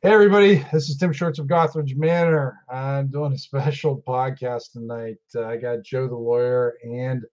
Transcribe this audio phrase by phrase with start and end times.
[0.00, 2.60] Hey everybody, this is Tim Shorts of Gothridge Manor.
[2.70, 5.16] I'm doing a special podcast tonight.
[5.34, 7.24] Uh, I got Joe the lawyer and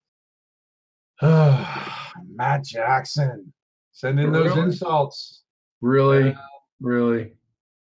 [1.22, 1.92] uh,
[2.34, 3.54] Matt Jackson
[3.92, 4.62] sending those Really?
[4.64, 5.44] insults.
[5.82, 6.36] Really, Yeah.
[6.82, 7.34] really.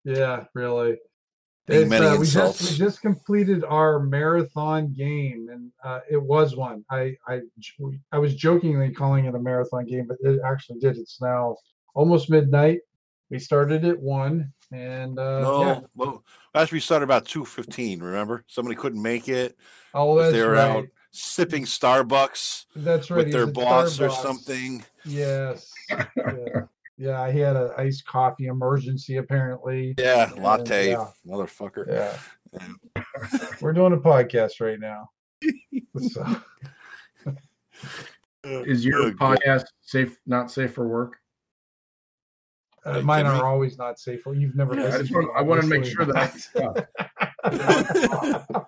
[0.05, 0.93] Yeah, really.
[1.71, 6.85] Uh, we just we just completed our marathon game, and uh, it was one.
[6.91, 7.43] I, I,
[8.11, 10.97] I was jokingly calling it a marathon game, but it actually did.
[10.97, 11.57] It's now
[11.95, 12.81] almost midnight.
[13.31, 15.81] We started at one, and uh, No, yeah.
[15.95, 16.25] well,
[16.55, 18.01] actually, we started about two fifteen.
[18.03, 19.57] Remember, somebody couldn't make it.
[19.95, 20.77] Oh, 'cause that's they were right.
[20.77, 23.19] out sipping Starbucks That's right.
[23.25, 24.85] with their at boss or something.
[25.05, 25.73] Yes.
[25.91, 26.63] Yeah.
[26.99, 29.95] yeah, he had an iced coffee emergency apparently.
[29.99, 31.07] Yeah, And, latte, yeah.
[31.27, 31.87] motherfucker.
[31.89, 32.17] Yeah.
[32.53, 33.03] Yeah.
[33.61, 35.11] We're doing a podcast right now.
[35.99, 36.25] So,
[38.45, 40.17] Is your podcast safe?
[40.27, 41.17] Not safe for work?
[42.85, 44.25] Uh, mine are always not safe.
[44.25, 44.75] Well, you've never.
[44.75, 45.27] Yeah, I just want.
[45.29, 46.17] to I want to make sure that.
[46.57, 46.85] I,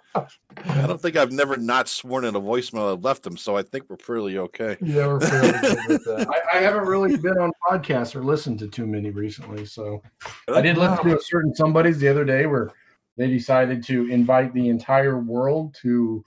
[0.65, 3.63] I don't think I've never not sworn in a voicemail I've left them, so I
[3.63, 4.77] think we're pretty okay.
[4.81, 6.29] yeah, we're fairly good with that.
[6.53, 9.65] I, I haven't really been on podcasts or listened to too many recently.
[9.67, 10.03] So
[10.49, 12.71] I did listen to a certain somebody's the other day where
[13.17, 16.25] they decided to invite the entire world to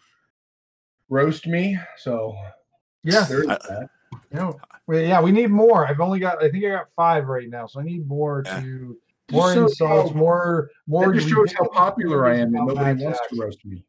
[1.10, 1.78] roast me.
[1.98, 2.36] So
[3.04, 3.90] Yeah, there's I- that.
[4.32, 5.88] You know, well, yeah, we need more.
[5.88, 6.44] I've only got.
[6.44, 8.60] I think I got five right now, so I need more Yeah.
[8.62, 8.98] to
[9.32, 11.08] more So, insults, uh, more more.
[11.12, 13.84] That just shows how popular I am that about nobody wants to roast me.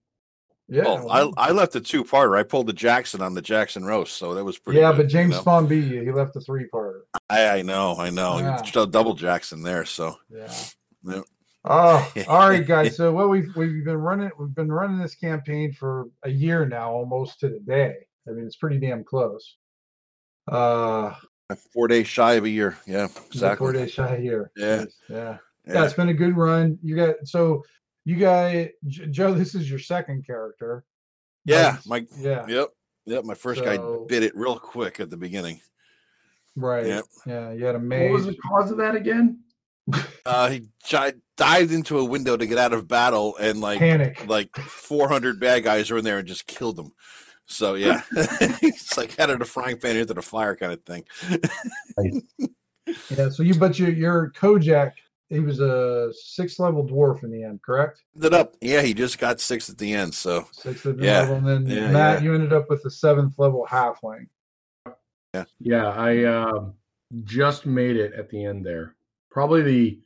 [0.69, 2.37] Yeah, Well, well, I I left a two parter.
[2.37, 4.81] I pulled the Jackson on the Jackson roast, so that was pretty.
[4.81, 5.43] yeah, good, but you James know?
[5.43, 6.03] Spahn beat you.
[6.03, 7.03] He left the three parter.
[7.31, 8.39] I, I know, I know.
[8.39, 8.61] Yeah.
[8.83, 10.53] A double Jackson there, so Yeah.
[11.05, 11.21] Yeah.
[11.69, 12.97] Oh, all right, guys.
[12.97, 16.91] So what we've we've been running we've been running this campaign for a year now,
[16.93, 17.95] almost to the day.
[18.27, 19.57] I mean, it's pretty damn close.
[20.49, 21.15] Uh,
[21.73, 22.77] four days shy of a year.
[22.87, 23.57] Yeah, exactly.
[23.65, 24.51] four days shy here.
[24.57, 24.85] Yeah.
[25.09, 25.37] yeah, yeah.
[25.69, 25.85] Yeah.
[25.85, 26.79] It's been a good run.
[26.83, 27.65] You got so
[28.05, 29.35] you guys, J- Joe.
[29.35, 30.85] This is your second character.
[31.45, 32.69] Yeah, Mike's- my yeah, yep,
[33.07, 33.25] yep.
[33.25, 35.61] My first guy So- bit it real quick at the beginning.
[36.56, 36.87] right.
[36.87, 37.05] Yep.
[37.27, 39.41] Yeah, you had a What was the cause of that again?
[40.25, 44.27] Uh, he j- dived into a window to get out of battle, and like Panic.
[44.27, 46.93] like 400 bad guys are in there and just killed him.
[47.47, 51.05] So yeah, it's like out of the frying pan into the fire kind of thing.
[53.11, 53.31] Yeah.
[53.31, 54.93] So you, but your your Kojak,
[55.29, 58.03] he was a six level dwarf in the end, correct?
[58.15, 60.15] Ended up, yeah, he just got six at the end.
[60.15, 61.29] So Sixth level, Yeah.
[61.33, 62.25] and then Yeah, Matt, yeah.
[62.25, 64.27] you ended up with the seventh level halfling.
[65.35, 66.67] Yeah, Yeah, I uh,
[67.25, 68.95] just made it at the end there.
[69.33, 70.01] Probably the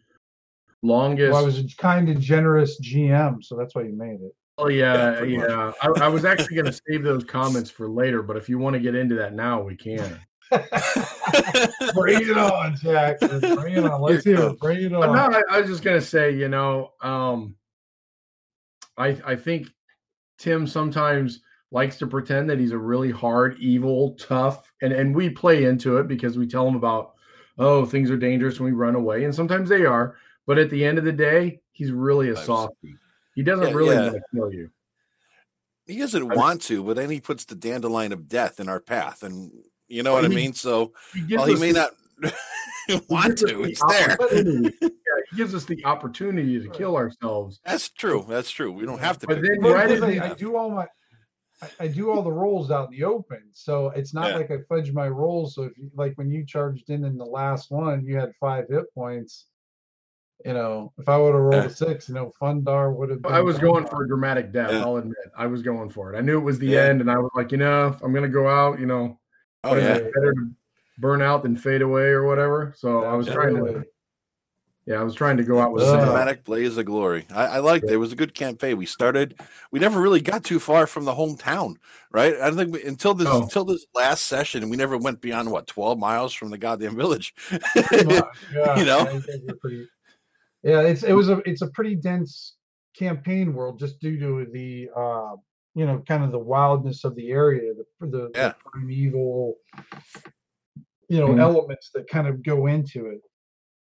[0.83, 1.33] longest.
[1.33, 4.35] Well, I was a kind of generous GM, so that's why you made it.
[4.61, 5.73] Oh yeah, pretty yeah.
[5.83, 8.75] I, I was actually going to save those comments for later, but if you want
[8.75, 10.19] to get into that now, we can.
[11.95, 13.41] Bring it on, Jackson.
[13.57, 14.01] Bring it on.
[14.01, 14.59] Let's hear it.
[14.59, 15.15] Bring it on.
[15.15, 17.55] no, I, I was just going to say, you know, um,
[18.97, 19.69] I I think
[20.39, 25.31] Tim sometimes likes to pretend that he's a really hard, evil, tough, and and we
[25.31, 27.15] play into it because we tell him about,
[27.59, 30.17] oh, things are dangerous and we run away, and sometimes they are.
[30.47, 32.97] But at the end of the day, he's really a I've- softie.
[33.41, 34.03] He doesn't Yeah, really yeah.
[34.03, 34.71] want to kill you.
[35.87, 38.81] he doesn't I- want to, but then he puts the dandelion of death in our
[38.81, 39.51] path, and
[39.89, 40.53] you know Well, what I mean.
[40.53, 41.91] So, He gives well, he may the-
[42.21, 42.35] not
[43.09, 43.47] want to.
[43.47, 44.19] the It's there.
[44.83, 47.61] yeah, he gives us the opportunity to kill ourselves.
[47.65, 48.27] That's true.
[48.29, 48.73] That's true.
[48.73, 49.27] We don't have to.
[49.27, 50.87] But then the right because I, the- I do all my
[51.63, 54.37] I, I do all the rolls out in the open, so it's not Yeah.
[54.37, 55.55] like I fudge my rolls.
[55.55, 58.67] So if you like when you charged in in the last one, you had five
[58.69, 59.47] hit points.
[60.45, 61.63] You know, if I would have rolled Yeah.
[61.63, 61.69] a eh.
[61.69, 63.27] six, you know, Fundar would have.
[63.27, 63.61] I was Fundar.
[63.61, 64.71] going for a dramatic death.
[64.73, 64.81] Yeah.
[64.83, 66.17] I'll admit, I was going for it.
[66.19, 66.85] I knew it was the Yeah.
[66.85, 68.81] end, and I was like, you know, if I'm gonna go out.
[68.81, 69.19] You know,
[69.65, 69.95] Oh yeah.
[69.99, 70.51] better to
[70.99, 72.73] burn out than fade away or whatever.
[72.77, 73.85] So I was trying to,
[74.87, 75.83] yeah, I was trying to go out with.
[75.83, 75.99] Ugh.
[75.99, 77.27] a Cinematic blaze of glory.
[77.31, 77.93] I, I liked it.
[77.93, 78.77] It was a good campaign.
[78.79, 79.39] We started.
[79.71, 81.77] We never really got too far from the hometown,
[82.11, 82.35] right?
[82.41, 83.43] I don't think we, until this No.
[83.43, 87.35] until this last session, we never went beyond what twelve miles from the goddamn village.
[87.53, 87.63] Much,
[88.55, 89.01] yeah, You know?
[89.01, 89.89] I think you're pretty-
[90.63, 92.57] yeah, it's it was a it's a pretty dense
[92.99, 95.37] campaign world just due to the uh
[95.75, 98.49] you know kind of the wildness of the area, the the, Yeah.
[98.49, 99.57] the primeval
[101.09, 101.41] you know Mhm.
[101.41, 103.21] elements that kind of go into it.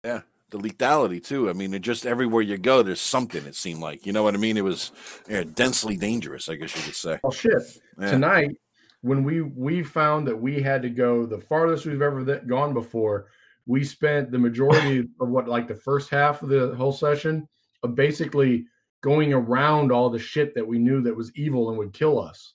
[0.04, 1.50] Yeah, the lethality too.
[1.50, 3.44] I mean, it just everywhere you go, there's something.
[3.46, 4.56] It seemed like you know what I mean.
[4.56, 4.92] It was
[5.28, 6.48] yeah, densely dangerous.
[6.48, 7.18] I guess you could say.
[7.22, 7.62] Well, shit.
[7.98, 8.10] Yeah.
[8.12, 8.56] Tonight,
[9.02, 12.74] when we we found that we had to go the farthest we've ever th- gone
[12.74, 13.26] before,
[13.68, 17.46] we spent the majority of what like the first half of the whole session
[17.84, 18.66] of basically
[19.02, 22.54] going around all the shit that we knew that was evil and would kill us.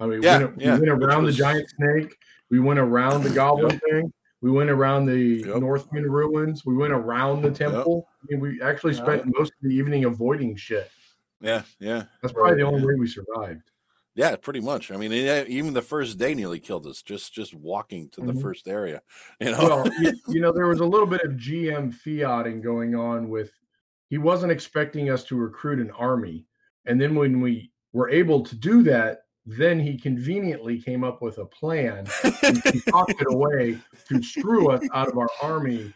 [0.00, 2.16] I mean, Yeah, we went, yeah, we went around was- the giant snake.
[2.50, 4.12] We went around the goblin thing.
[4.40, 5.56] We went around the Yep.
[5.62, 6.66] Northwind ruins.
[6.66, 8.06] We went around the temple.
[8.22, 10.90] I mean, we actually spent most of the evening avoiding shit.
[11.40, 13.70] Yeah, yeah, That's probably the only way we survived.
[14.14, 14.36] Yeah.
[14.36, 14.90] Pretty much.
[14.90, 17.02] I mean, it- even the first day nearly killed us.
[17.02, 18.42] Just just walking to the Mhm.
[18.42, 19.02] first area.
[19.40, 19.58] You know.
[19.58, 23.52] Well, you, you know, there was a little bit of GM fiating going on with
[24.10, 26.46] he wasn't expecting us to recruit an army.
[26.86, 31.38] And then when we were able to do that, then he conveniently came up with
[31.38, 32.06] a plan
[32.42, 33.78] and concocted it away
[34.08, 35.92] to screw us out of our army.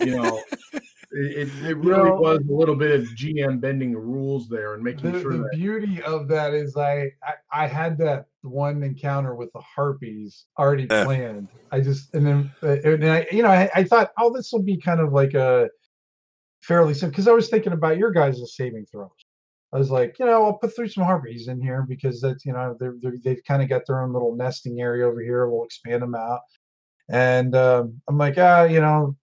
[0.00, 0.42] You know,
[1.14, 4.74] it, it, it really know- was a little bit of GM bending the rules there
[4.74, 8.26] and making the, sure the that beauty of that is I, I I had that
[8.42, 11.04] one encounter with the harpies already Yeah.
[11.04, 11.48] planned.
[11.70, 14.62] I just and then uh, and I you know I, I thought oh this will
[14.62, 15.68] be kind of like a
[16.62, 19.10] fairly simple because I was thinking about your guys' saving throws.
[19.72, 22.52] I was like you know I'll put through some harpies in here because that's you
[22.52, 25.48] know they're, they're they've kind of got their own little nesting area over here.
[25.48, 26.40] We'll expand them out,
[27.08, 29.16] and um, I'm like ah you know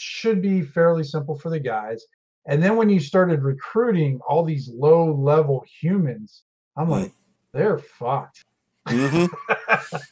[0.00, 2.04] should be fairly simple for the guys.
[2.46, 6.42] And then when you started recruiting all these low level humans,
[6.76, 6.90] I'm Mm.
[6.90, 7.12] like,
[7.52, 8.44] they're fucked.
[8.88, 9.28] Mhm.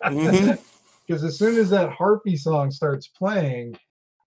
[0.04, 0.58] Mhm.
[1.06, 3.78] Because as soon as that harpy song starts playing,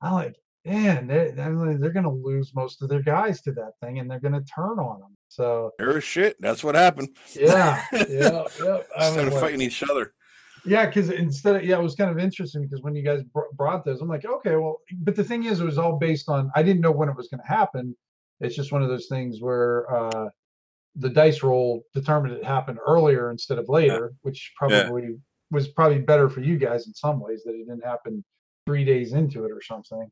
[0.01, 0.35] I'm like,
[0.65, 1.53] man, they're, they're,
[1.91, 4.79] going to lose most of their guys to that thing and they're going to turn
[4.79, 5.15] on them.
[5.29, 6.37] So, Sure shit.
[6.41, 7.09] That's what happened.
[7.35, 8.79] yeah, yeah, yeah.
[8.97, 10.13] I of like- fighting each other.
[10.65, 13.51] Yeah, because instead of yeah, it was kind of interesting because when you guys br-
[13.53, 16.51] brought those, I'm like, okay, well, but the thing is, it was all based on
[16.55, 17.95] I didn't know when it was going to happen.
[18.39, 20.29] It's just one of those things where uh,
[20.95, 24.67] the dice roll determined it happened earlier instead of later, which Yeah.
[24.67, 25.17] probably
[25.49, 28.23] was probably better for you guys in some ways that it didn't happen
[28.65, 30.09] three days into it or something.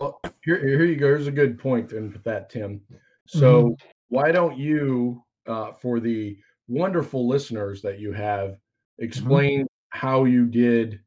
[0.00, 1.06] Well, here, here you go.
[1.06, 2.80] Here's a good point in with that, Tim.
[3.26, 3.88] So Mm-hmm.
[4.08, 6.36] why don't you, uh, for the
[6.68, 9.04] wonderful listeners that you have, Mm-hmm.
[9.04, 9.66] explain
[10.04, 11.00] how you did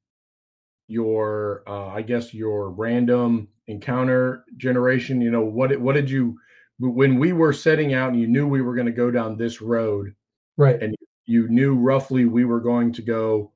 [0.88, 5.21] your, uh, I guess, your random encounter generation?
[5.21, 6.39] You know, what what did you
[6.79, 9.61] when we were setting out and you knew we were going to go down this
[9.61, 10.13] road?
[10.57, 10.81] Right.
[10.81, 10.95] And
[11.25, 13.51] You knew roughly we were going to go.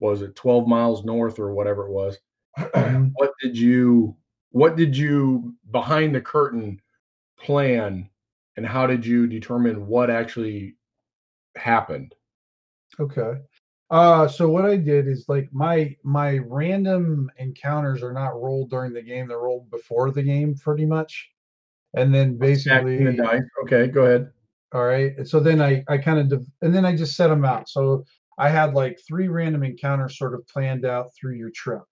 [0.00, 2.18] Was it 12 miles north or whatever it was?
[2.58, 3.12] Mhm.
[3.16, 4.16] what did you
[4.50, 6.80] what did you behind the curtain
[7.38, 8.08] plan
[8.56, 10.76] and how did you determine what actually
[11.56, 12.14] happened
[13.00, 13.40] Okay.
[13.90, 18.92] Uh so what I did is like my my random encounters are not rolled during
[18.92, 21.30] the game, they're rolled before the game pretty much.
[21.94, 23.42] And then the basically dice.
[23.64, 24.32] okay go ahead
[24.72, 25.16] all right.
[25.16, 27.68] And so then I I kind of div- and then I just set them out.
[27.68, 28.04] So
[28.38, 31.82] I had like three random encounters sort of planned out through your trip.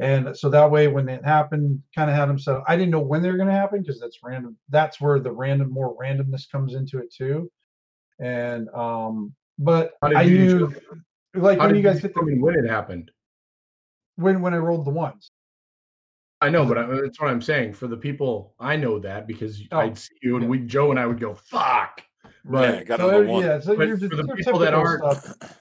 [0.00, 2.56] And so that way when it happened, kind of had them set.
[2.56, 2.64] up.
[2.66, 4.56] I didn't know when they were going to happen because that's random.
[4.68, 7.50] That's where the random more randomness comes into it too.
[8.20, 11.04] And um but I you knew determine-
[11.36, 13.10] like how when you guys hit the determine when it happened
[14.16, 15.30] when when I rolled the ones.
[16.40, 19.62] i know but I, that's what i'm saying for the people i know that because
[19.72, 20.50] Oh, i'd see you and yeah.
[20.50, 22.02] we joe and i would go fuck
[22.52, 23.42] yeah, got So one.
[23.42, 25.58] yeah, so But you're, for the your people that aren't- stuff.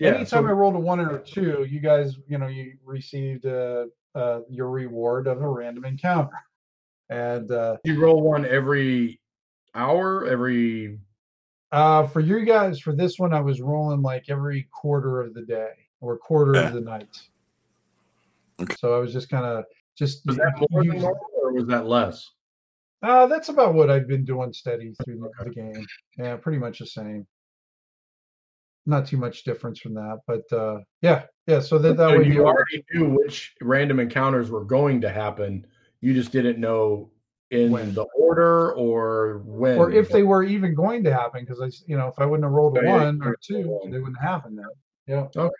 [0.00, 2.74] yeah Anytime so I rolled a one or a two, you guys, you know, you
[2.84, 3.86] received uh,
[4.16, 6.36] uh, your reward of a random encounter.
[7.08, 9.20] And uh, you roll one every
[9.76, 10.98] hour every
[11.74, 15.42] uh, for you guys, for this one, I was rolling like every quarter of the
[15.42, 16.68] day or quarter Yeah.
[16.68, 17.20] of the night.
[18.60, 18.74] Okay.
[18.78, 19.64] So I was just kind of
[19.96, 22.30] just was that more than normal or was that less
[23.02, 25.84] Uh, that's about what I've been doing steady through the, game.
[26.16, 27.26] Yeah, pretty much the same.
[28.86, 31.58] Not too much difference from that, but uh, yeah, yeah.
[31.60, 35.66] So that that so way you already knew which random encounters were going to happen.
[36.00, 37.10] You just didn't know
[37.54, 37.94] in When.
[37.94, 39.78] the order or when.
[39.78, 42.44] or if they were even going to happen, because i you know, if I wouldn't
[42.44, 44.66] have rolled a Yeah, yeah, one or two, they wouldn't happen then.
[45.06, 45.54] Yeah, okay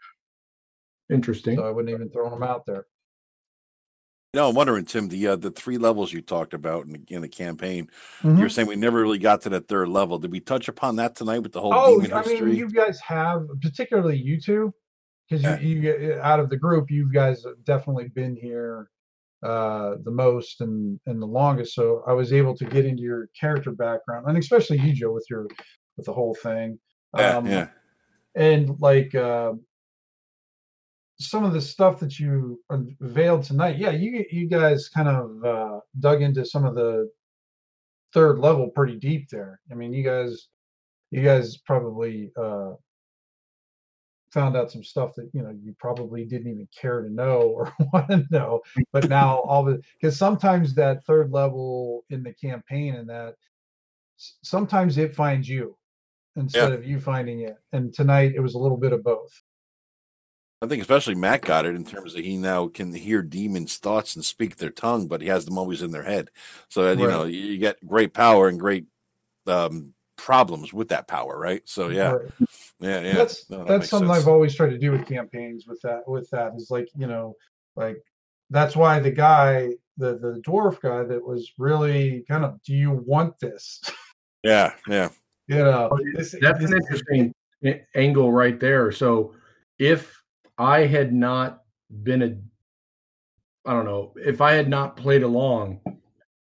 [1.11, 1.57] Interesting.
[1.59, 2.87] so I wouldn't even thrown them out there.
[4.33, 7.23] No, I'm wondering, Tim, the uh, the three levels you talked about in the, in
[7.23, 7.89] the campaign.
[8.23, 8.41] Mhm.
[8.41, 10.19] You're saying we never really got to that third level.
[10.19, 12.99] Did we touch upon that tonight with the whole Oh, demon I mean, you guys
[13.01, 14.75] have, particularly you two,
[15.29, 15.61] because Yeah.
[15.61, 18.91] you, you get out of the group, you guys have definitely been here
[19.45, 21.75] uh the most and and the longest.
[21.75, 25.27] So I was able to get into your character background, and especially you, Joe, with
[25.31, 25.47] your
[25.97, 26.79] with the whole thing.
[27.17, 27.69] yeah, Um, yeah.
[28.35, 29.53] and like uh,
[31.21, 35.79] some of the stuff that you unveiled tonight yeah you you guys kind of uh,
[36.01, 37.09] dug into some of the
[38.13, 40.49] third level pretty deep there i mean you guys
[41.13, 42.73] you guys probably uh,
[44.35, 47.73] found out some stuff that you know you probably didn't even care to know or
[47.93, 48.61] want to know
[48.93, 53.37] but now all the because sometimes that third level in the campaign and that
[54.43, 55.77] sometimes it finds you
[56.37, 59.31] instead of you finding it and tonight it was a little bit of both
[60.63, 64.17] I think especially Matt got it in terms of he now can hear demons' thoughts
[64.17, 66.31] and speak their tongue, but he has them always in their head.
[66.71, 67.13] So you Right.
[67.13, 68.87] know you you get great power and great
[69.47, 71.61] um, problems with that power, right?
[71.67, 72.31] So yeah, Right.
[72.81, 73.15] Yeah, yeah.
[73.15, 74.23] that's No, that that's something sense.
[74.23, 77.35] I've always tried to do with campaigns with that with that is like you know
[77.77, 77.97] like
[78.51, 82.91] that's why the guy the the dwarf guy that was really kind of do you
[83.07, 83.81] want this
[84.45, 85.09] Yeah, yeah,
[85.49, 88.93] you know Oh, this, That's this- an interesting a- angle right there.
[88.93, 89.35] So
[89.79, 90.15] if
[90.59, 91.63] I had not
[92.03, 92.37] been a,
[93.69, 95.81] I don't know, if I had not played along,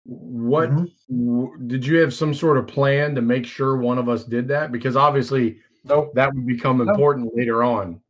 [0.06, 0.92] what Mhm.
[1.10, 4.48] w- did you have some sort of plan to make sure one of us did
[4.50, 4.72] that?
[4.72, 6.92] Because obviously nope that would become No.
[6.92, 8.02] important later on.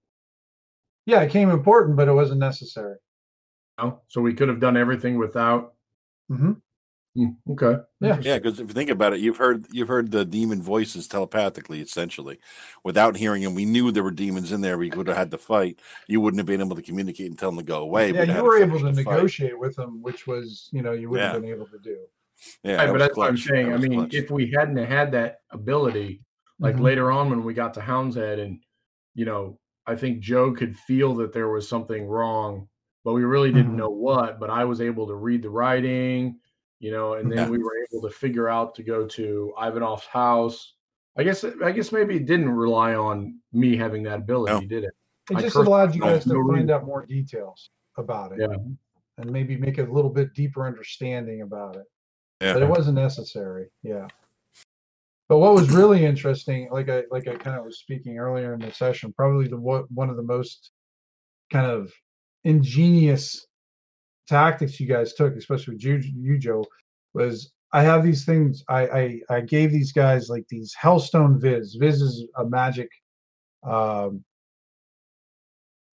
[1.06, 2.98] yeah it came important but it wasn't necessary
[3.80, 4.02] you know?
[4.08, 5.74] So we could have done everything without.
[6.30, 6.54] hmm
[7.16, 7.82] Hmm, okay.
[8.00, 8.20] Yeah.
[8.22, 8.38] Yeah.
[8.38, 12.38] Because if you think about it, you've heard you've heard the demon voices telepathically, essentially,
[12.84, 13.56] without hearing them.
[13.56, 14.78] We knew there were demons in there.
[14.78, 15.80] We would have had to fight.
[16.08, 18.12] You wouldn't have been able to communicate and tell them to go away.
[18.12, 19.14] yeah but you were able to the fight.
[19.16, 21.34] negotiate with them which was you know you wouldn't Yeah.
[21.34, 21.98] have been able to do
[22.64, 23.74] Yeah, Right, that but was that's what I'm saying.
[23.74, 24.14] I mean, clutch.
[24.14, 26.22] if we hadn't had that ability,
[26.60, 26.82] like Mhm.
[26.82, 28.60] later on when we got to Houndshead, and
[29.16, 32.68] you know, I think Joe could feel that there was something wrong,
[33.04, 33.78] but we really didn't Mhm.
[33.78, 34.40] know what.
[34.40, 36.40] But I was able to read the writing,
[36.80, 37.50] you know, and then Yeah.
[37.50, 40.76] we were able to figure out to go to Ivanov's house.
[41.18, 44.60] I guess I guess maybe it didn't rely on me having that ability, No.
[44.68, 44.94] did it?
[45.32, 46.72] it I just allowed you guys to know find reason.
[46.72, 48.56] out more details about it Yeah.
[49.18, 51.86] and maybe make a little bit deeper understanding about it
[52.42, 52.54] Yeah.
[52.54, 54.08] but it wasn't necessary yeah
[55.30, 58.60] but what was really interesting like i like i kind of was speaking earlier in
[58.60, 60.72] the session probably the what one of the most
[61.52, 61.92] kind of
[62.44, 63.46] ingenious
[64.28, 66.64] tactics you guys took especially with you, you joe
[67.14, 71.76] was i have these things I, I i gave these guys like these hellstone viz.
[71.80, 72.90] Viz is a magic
[73.64, 74.24] um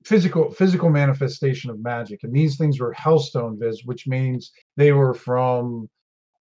[0.04, 2.20] physical physical manifestation of magic.
[2.24, 5.88] And these things were hellstone viz which means they were from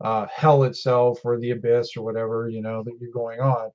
[0.04, 3.70] uh, hell itself or the abyss or whatever you know that you're going on.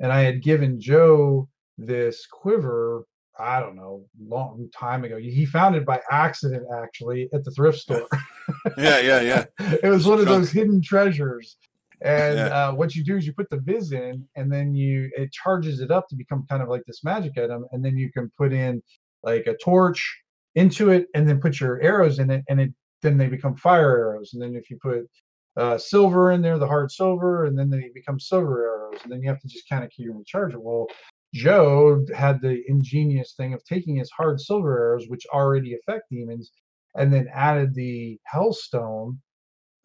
[0.00, 3.04] And i had given joe this quiver
[3.38, 5.18] i don't know long time ago.
[5.18, 8.06] He found it by accident actually at the thrift store.
[8.78, 9.44] Yeah, yeah, yeah.
[9.82, 11.56] it was one of those hidden treasures.
[12.02, 12.46] And Yeah.
[12.68, 15.80] uh, what you do is you put the viz in and then you it charges
[15.80, 18.52] it up to become kind of like this magic item and then you can put
[18.52, 18.82] in
[19.22, 20.00] like a torch
[20.54, 23.96] into it and then put your arrows in it and it then they become fire
[23.98, 24.32] arrows.
[24.32, 25.08] And then if you put
[25.56, 29.22] uh, silver in there the hard silver and then they become silver arrows and then
[29.22, 30.86] you have to just kind of keep and charge it well
[31.32, 36.52] joe had the ingenious thing of taking his hard silver arrows which already affect demons
[36.96, 39.16] and then added the hellstone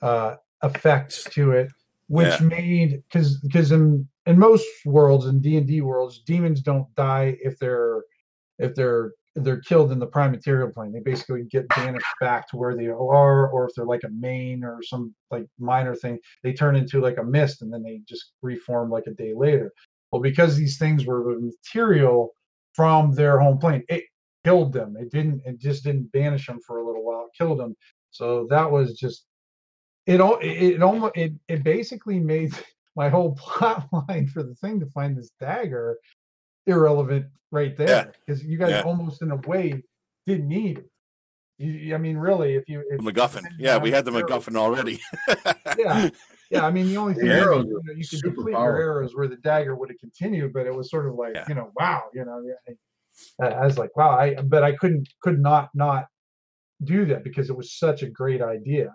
[0.02, 1.72] uh, effect to it,
[2.08, 2.48] which Yeah.
[2.48, 7.38] made because because in in most worlds in D and D worlds, demons don't die
[7.42, 8.04] if they're
[8.60, 10.92] if they're they're killed in the prime material plane.
[10.92, 14.64] They basically get banished back to where they are, or if they're like a main
[14.64, 18.32] or some like minor thing, they turn into like a mist and then they just
[18.42, 19.72] reform like a day later.
[20.12, 22.34] Well, because these things were material
[22.74, 24.06] from their home plane, it
[24.44, 24.96] killed them.
[24.98, 25.42] It didn't.
[25.46, 27.26] It just didn't banish them for a little while.
[27.26, 27.76] It killed them.
[28.12, 29.26] So that was just
[30.06, 30.22] it.
[30.22, 32.54] All it, almost it it basically made
[32.96, 35.98] my whole plot line for the thing to find this dagger
[36.70, 38.82] irrelevant right there because you guys Yeah.
[38.82, 39.84] almost in a way
[40.28, 40.90] didn't need it.
[41.58, 43.44] You, I mean, really, if you if MacGuffin.
[43.58, 45.02] Yeah, we had the arrows- MacGuffin already.
[45.78, 46.10] Yeah.
[46.52, 48.78] Yeah, I mean, the only thing The arrows you, know, you could super deplete your
[48.78, 51.46] arrows where the dagger would have continued, but it was sort of like, Yeah.
[51.50, 52.42] you know, wow, you know,
[53.42, 56.08] I, I was like, wow, I, but I couldn't, could not, not
[56.84, 58.92] do that because it was such a great idea.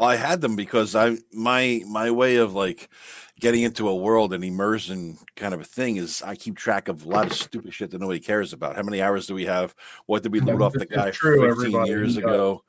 [0.00, 2.88] I had them because I my my way of like
[3.40, 7.04] getting into a world and immersion kind of a thing is I keep track of
[7.04, 8.76] a lot of stupid shit that nobody cares about.
[8.76, 9.74] How many hours do we have?
[10.06, 11.88] What did we Yeah, off the guy true, 15 everybody.
[11.88, 12.64] years ago?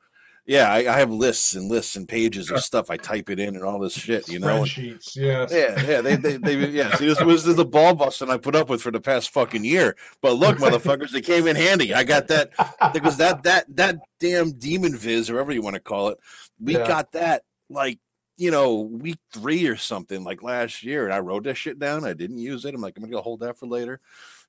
[0.46, 2.90] Yeah, I, I have lists and lists and pages of stuff.
[2.90, 4.62] I type it in and all this shit, you know.
[4.62, 5.52] Spreadsheets, yes.
[5.52, 6.94] yeah, yeah, they, they, they, yeah.
[6.96, 9.96] See, this was the ball busting I put up with for the past fucking year.
[10.22, 11.94] But look, motherfuckers, they came in handy.
[11.94, 12.50] I got that
[12.92, 16.18] because that that that damn demon viz or whatever you want to call it
[16.60, 16.86] we Yeah.
[16.86, 17.98] got that like
[18.36, 22.04] you know week three or something like last year and i wrote that shit down
[22.04, 23.98] i didn't use it i'm like i'm gonna go hold that for later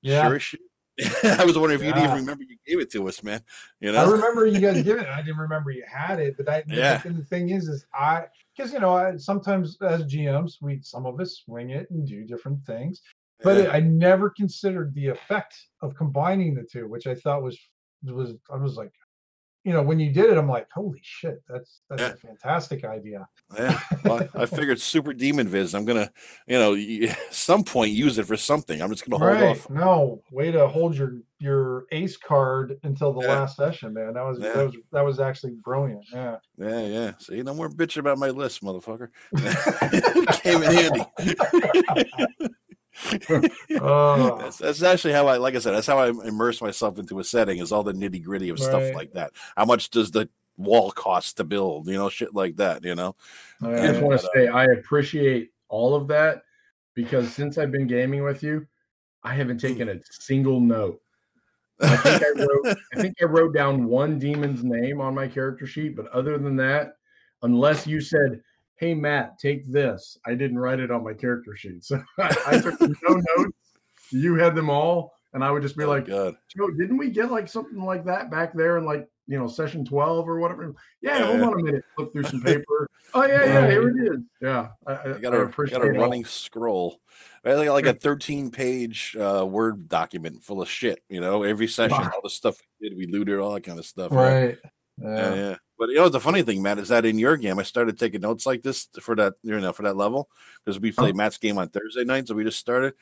[0.02, 0.38] Yeah.
[0.38, 0.58] sure.
[1.24, 2.04] i was wondering if you'd Yeah.
[2.04, 3.42] even remember you gave it to us man
[3.80, 5.08] you know, I remember you guys giving it.
[5.08, 6.62] I didn't remember you had it, but I.
[6.68, 6.98] Yeah.
[6.98, 11.04] Then the thing is, is I because you know I sometimes as GMs we some
[11.06, 13.02] of us swing it and do different things,
[13.42, 13.70] but Yeah.
[13.72, 17.58] I never considered the effect of combining the two, which I thought was
[18.04, 18.92] was I was like,
[19.64, 22.08] you know, when you did it, I'm like, holy shit, that's that's Yeah.
[22.08, 23.28] a fantastic idea.
[23.56, 25.74] Yeah, well, I figured Super Demon Viz.
[25.74, 26.10] I'm gonna,
[26.48, 26.74] you know,
[27.30, 28.82] some point use it for something.
[28.82, 29.50] I'm just gonna hold Right?
[29.50, 29.70] off.
[29.70, 33.40] No, way to hold your your ace card until the Yeah.
[33.40, 34.14] last session, man.
[34.14, 34.52] That was Yeah.
[34.52, 36.04] that was that was actually brilliant.
[36.12, 36.36] Yeah.
[36.56, 37.12] Yeah, yeah.
[37.18, 39.08] See, no more bitching about my list, motherfucker.
[40.42, 42.54] Came in handy.
[43.80, 47.18] Oh, that's, that's actually how I, like I said, that's how I immerse myself into
[47.18, 47.58] a setting.
[47.58, 49.32] Is all the nitty gritty of stuff like that.
[49.56, 51.88] How much does the wall cost to build?
[51.88, 52.84] You know, shit like that.
[52.84, 53.16] You know.
[53.62, 56.42] I just want to uh, say I appreciate all of that
[56.94, 58.66] because since I've been gaming with you,
[59.24, 59.66] I haven't hmm.
[59.68, 61.00] taken a single note.
[61.80, 65.66] I think I wrote I think I wrote down one demon's name on my character
[65.66, 66.96] sheet, but other than that,
[67.42, 68.40] unless you said,
[68.82, 71.84] "Hey Matt, take this," I didn't write it on my character sheet.
[71.84, 73.56] So I, I took no notes.
[74.10, 76.34] You had them all, and I would just be Oh, like, God.
[76.54, 79.84] Joe, didn't we get like something like that back there in like you know session
[79.84, 80.74] twelve or whatever?
[81.00, 81.26] Yeah, Yeah.
[81.26, 81.84] hold on a minute.
[81.94, 82.88] Flip through some paper.
[83.14, 84.20] oh yeah, yeah, here it is.
[84.40, 86.98] Yeah, I, I, I got I a, appreciate got a running scroll.
[87.44, 91.04] I got like a 13 page uh, Word document full of shit.
[91.08, 93.86] You know, every session, all the stuff we did, we looted, all that kind of
[93.86, 94.10] stuff.
[94.10, 94.58] right.
[95.00, 95.34] Yeah, Yeah.
[95.34, 95.56] yeah.
[95.82, 98.20] But you know the funny thing, Matt, is that in your game, I started taking
[98.20, 100.28] notes like this for that, you know, for that level
[100.64, 101.16] because we played uh-huh.
[101.16, 102.94] Matt's game on Thursday night, so we just started.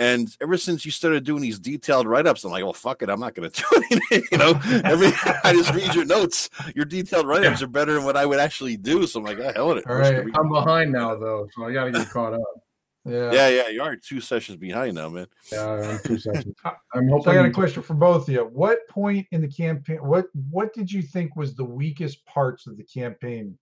[0.00, 3.08] And ever since you started doing these detailed write ups, I'm like, well, fuck it,
[3.08, 4.24] I'm not going to do anything.
[4.32, 5.12] you know, every
[5.44, 6.50] I just read your notes.
[6.74, 9.06] Your detailed write ups are better than what I would actually do.
[9.06, 9.84] So I'm like, oh, hell with it.
[9.84, 10.26] Gonna Right.
[10.34, 12.63] I'm behind now though, so I got to get caught up.
[13.06, 13.32] Yeah.
[13.32, 15.26] Yeah, yeah, you are two sessions behind now, man.
[15.52, 16.54] Yeah, I'm two seconds.
[16.64, 18.44] Uh, I'm So I got a question for both of you.
[18.44, 19.98] What point in the campaign?
[19.98, 23.58] What what did you think was the weakest parts of the campaign,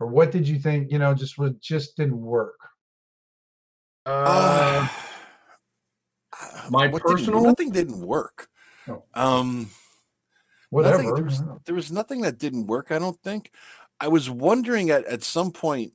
[0.00, 2.58] or what did you think you know just was just didn't work?
[4.06, 4.88] Uh,
[6.70, 8.48] my personal- didn't, nothing didn't work.
[8.88, 9.02] Oh.
[9.14, 9.68] Um,
[10.70, 11.02] Whatever.
[11.02, 12.90] Nothing, there, was, there was nothing that didn't work.
[12.90, 13.52] I don't think.
[14.00, 15.92] I was wondering at, at some point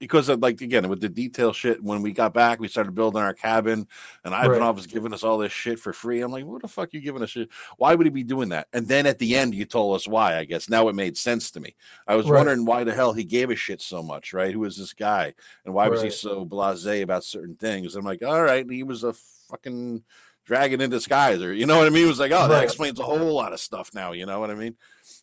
[0.00, 1.80] because of like again with the detail shit.
[1.82, 3.86] When we got back, we started building our cabin,
[4.24, 6.22] and Ivanov was giving us all this shit for free.
[6.22, 7.50] I'm like, what the fuck are you giving us shit?
[7.76, 8.66] Why would he be doing that?
[8.72, 10.36] And then at the end, you told us why.
[10.36, 11.76] I guess now it made sense to me.
[12.08, 12.38] I was Right.
[12.38, 14.32] wondering why the hell he gave a shit so much.
[14.32, 14.54] Right?
[14.54, 15.34] Who is this guy?
[15.64, 17.94] And why was he so blasé about certain things?
[17.94, 20.02] I'm like, all right, he was a fucking
[20.46, 22.06] dragon in disguise, or you know what I mean?
[22.06, 24.12] It was like, oh, that explains a whole lot of stuff now.
[24.12, 24.76] You know what I mean?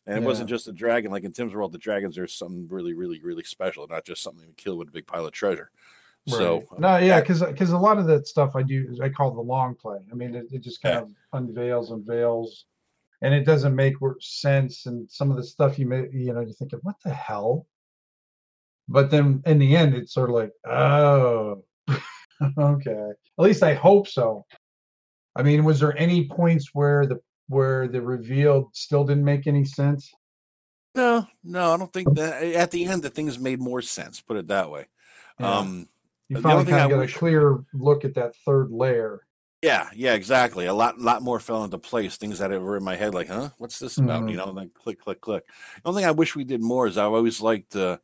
[0.08, 1.12] And it wasn't just a dragon.
[1.12, 4.48] Like in Tim's world, the dragons are something really, really, really special, not just something
[4.48, 5.70] to kill with a big pile of treasure.
[6.28, 9.32] So uh, no, yeah, because because a lot of that stuff I do I call
[9.32, 10.00] the long play.
[10.12, 11.02] I mean, it, it just kind Yeah.
[11.02, 12.66] of unveils and veils,
[13.22, 14.88] and it doesn't make sense.
[14.88, 17.66] And some of the stuff you may, you know, you're thinking, what the hell?
[18.90, 21.64] But then in the end, it's sort of like, oh,
[22.60, 23.10] okay.
[23.40, 24.46] At least I hope so.
[25.36, 29.66] I mean, was there any points where the where the reveal still didn't make any
[29.66, 30.12] sense?
[30.96, 34.20] no, no, I don't think that at the end the things made more sense.
[34.20, 34.88] Put it that way.
[35.40, 35.58] Yeah.
[35.60, 35.88] Um,
[36.28, 39.22] You finally kind of got wish- a clear look at that third layer.
[39.62, 40.66] yeah, yeah, exactly.
[40.66, 42.18] A lot, lot more fell into place.
[42.18, 44.24] Things that were in my head, like, huh, what's this about?
[44.24, 44.32] Mhm.
[44.32, 45.46] You know, like click, click, click.
[45.84, 48.02] The only thing I wish we did more is I've always liked the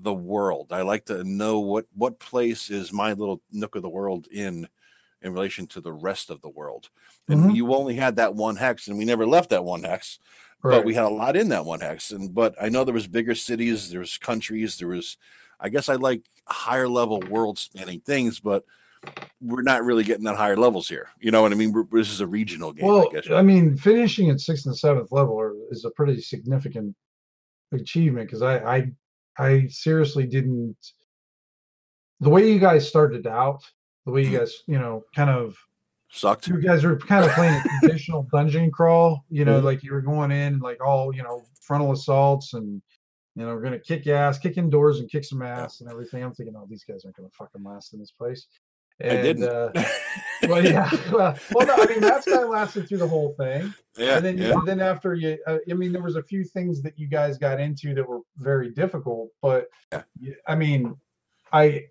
[0.00, 0.72] the world.
[0.72, 4.68] I like to know what what place is my little nook of the world in
[5.22, 6.90] in relation to the rest of the world.
[7.28, 7.54] And Mhm.
[7.56, 10.18] you only had that one hex, and we never left that one hex.
[10.60, 10.78] Right.
[10.78, 13.06] but we had a lot in that one hex and but i know there was
[13.06, 15.16] bigger cities there was countries there was
[15.60, 18.64] i guess i like higher level world spanning things but
[19.40, 22.10] we're not really getting that higher levels here you know what i mean we're, this
[22.10, 25.38] is a regional game Well, i guess I mean, finishing at sixth and seventh level
[25.38, 26.96] are, is a pretty significant
[27.70, 28.92] achievement because I, I,
[29.38, 30.76] I seriously didn't.
[32.18, 33.62] The way you guys started out,
[34.08, 35.54] the way you guys, you know, kind of,
[36.10, 39.24] sucked you guys were kind of playing a traditional dungeon crawl.
[39.28, 39.64] You know, Mhm.
[39.64, 42.82] like you were going in like all, you know, frontal assaults and.
[43.36, 46.24] You know, we're gonna kick ass, kick in doors, and kick some ass and everything.
[46.24, 48.48] I'm thinking, oh, these guys aren't gonna fucking last in this place.
[48.98, 49.70] And, i didn't Uh,
[50.48, 50.90] well, yeah.
[51.12, 53.72] Well, well, no, I mean that's kind of lasted through the whole thing.
[53.96, 56.42] yeah and then, yeah and then after you, uh, I mean, there was a few
[56.42, 60.02] things that you guys got into that were very difficult, but Yeah.
[60.48, 60.96] I mean,
[61.52, 61.84] I,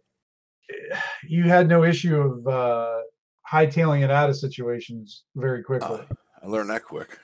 [1.28, 3.02] you had no issue of uh,
[3.50, 6.00] hightailing it out of situations very quickly.
[6.00, 7.18] Uh, i learned that quick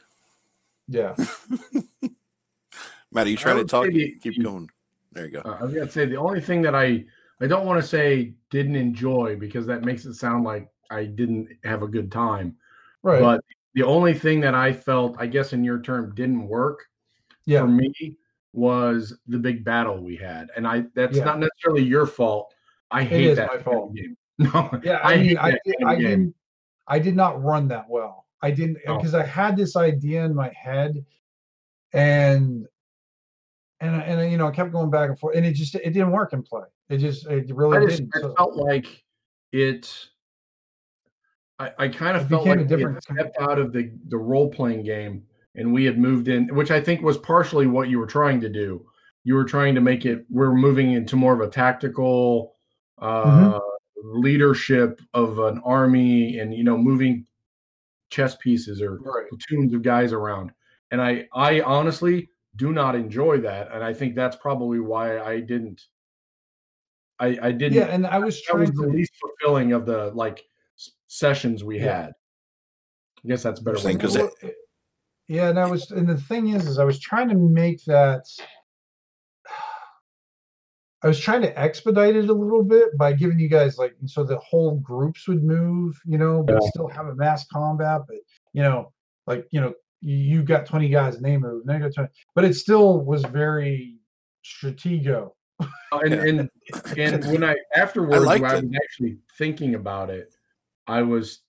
[0.88, 1.16] yeah.
[3.12, 4.70] matt are you I trying to talk the- keep going
[5.12, 7.06] there you go Uh, I was gonna say the only thing that I
[7.42, 11.50] I don't want to say didn't enjoy because that makes it sound like I didn't
[11.64, 12.56] have a good time.
[13.02, 13.20] Right.
[13.20, 16.86] But the only thing that I felt, I guess in your term, didn't work
[17.46, 17.62] yeah.
[17.62, 18.18] for me
[18.54, 21.26] was the big battle we had, and I that's Yeah.
[21.26, 22.54] not necessarily your fault.
[22.94, 23.94] I hate is that my fault.
[23.96, 24.16] game.
[24.40, 26.36] No, Yeah, I I, mean, I, did, I didn't,
[26.88, 28.26] I did not run that well.
[28.42, 28.98] I didn't Oh.
[28.98, 31.06] because I had this idea in my head,
[31.94, 32.66] and
[33.80, 36.12] and and you know, I kept going back and forth, and it just it didn't
[36.12, 36.64] work in play.
[36.90, 38.16] It just it really just didn't.
[38.16, 39.04] I So- felt like
[39.52, 40.08] it.
[41.60, 44.50] I, I kind of It felt like a different- stepped out of the the role
[44.50, 45.24] playing game,
[45.56, 48.50] and we had moved in, which I think was partially what you were trying to
[48.50, 48.86] do.
[49.24, 50.26] You were trying to make it.
[50.30, 52.53] We're moving into more of a tactical
[53.04, 53.62] uh, Mhm.
[54.04, 57.26] leadership of an army, and you know, moving
[58.10, 59.28] chess pieces or right.
[59.30, 60.52] platoons of guys around.
[60.92, 65.40] And I, I honestly do not enjoy that, and I think that's probably why I
[65.40, 65.82] didn't.
[67.20, 67.74] I, I didn't.
[67.74, 68.98] Yeah, and I was that was trying the to.
[68.98, 70.44] least fulfilling of the like
[71.08, 72.04] sessions we Yeah.
[72.04, 72.12] had.
[73.24, 73.78] I guess that's a better.
[73.78, 74.56] Interesting, way 'cause to it- put it.
[75.30, 77.84] Well, yeah, and I was, and the thing is, is I was trying to make
[77.86, 78.26] that.
[81.04, 84.24] I was trying to expedite it a little bit by giving you guys like so
[84.24, 86.70] the whole groups would move, you know, but Yeah.
[86.70, 88.02] still have a mass combat.
[88.08, 88.18] But
[88.54, 88.94] you know,
[89.28, 92.10] like you know, you, you got twenty guys and they move, and they got twenty,
[92.36, 93.98] but it still was very
[94.46, 95.32] stratego.
[95.92, 96.50] Oh, and, and
[96.98, 98.64] and when I afterwards, liked when I it.
[98.64, 100.34] was actually thinking about it,
[100.88, 101.42] I was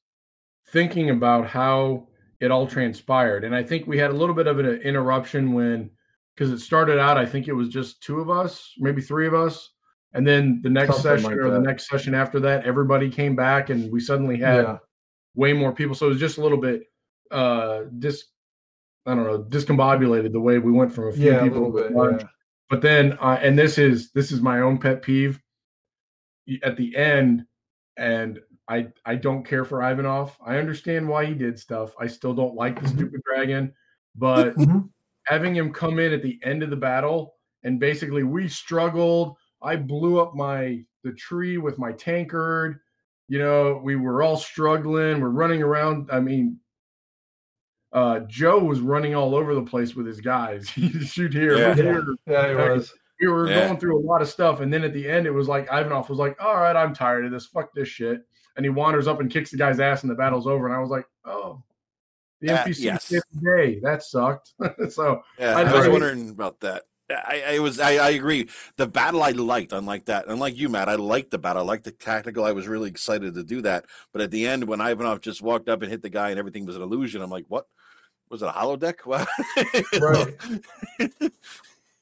[0.72, 2.08] thinking about how
[2.40, 5.90] it all transpired, and I think we had a little bit of an interruption when
[6.34, 7.16] because it started out.
[7.16, 9.70] I think it was just two of us, maybe three of us,
[10.12, 13.36] and then the next Something session like or the next session after that, everybody came
[13.36, 14.78] back, and we suddenly had Yeah,
[15.34, 15.94] way more people.
[15.94, 16.84] So it was just a little bit
[17.30, 18.24] uh dis
[19.06, 21.78] I don't know, discombobulated the way we went from a few yeah, a people little
[21.78, 22.20] a bit.
[22.20, 22.26] Yeah.
[22.70, 25.40] But then uh, and this is this is my own pet peeve
[26.62, 27.44] at the end
[27.96, 30.36] and I I don't care for Ivanov.
[30.44, 31.94] I understand why he did stuff.
[32.00, 32.94] I still don't like the Mhm.
[32.94, 33.74] stupid dragon,
[34.16, 34.88] but Mhm.
[35.26, 39.36] Having him come in at the end of the battle and basically we struggled.
[39.62, 42.78] I blew up my the tree with my tankard.
[43.28, 45.20] You know, we were all struggling.
[45.20, 46.08] We're running around.
[46.12, 46.58] I mean,
[47.92, 50.68] uh, Joe was running all over the place with his guys.
[50.74, 51.68] He'd shoot here, Yeah.
[51.68, 51.82] look Yeah.
[51.84, 52.04] here.
[52.26, 52.92] Yeah, it Hey, was.
[53.20, 53.66] We were Yeah.
[53.68, 56.08] going through a lot of stuff, and then at the end, it was like Ivanov
[56.10, 57.46] was like, "All right, I'm tired of this.
[57.46, 58.22] Fuck this shit."
[58.56, 60.66] And he wanders up and kicks the guy's ass, and the battle's over.
[60.66, 61.62] And I was like, "Oh,
[62.40, 63.08] the Uh, NPC yes.
[63.08, 63.80] day.
[63.82, 64.52] That sucked."
[64.90, 66.82] so Yeah, I- I, was wondering about that.
[67.10, 68.48] I, I was I, I agree.
[68.76, 71.62] The battle I liked, unlike that, unlike you, Matt, I liked the battle.
[71.62, 72.44] I liked the tactical.
[72.46, 73.84] I was really excited to do that.
[74.12, 76.64] But at the end, when Ivanov just walked up and hit the guy and everything
[76.64, 77.66] was an illusion, I'm like, what?
[78.30, 79.00] Was it a holodeck?
[79.04, 79.28] What?
[80.00, 81.30] Right.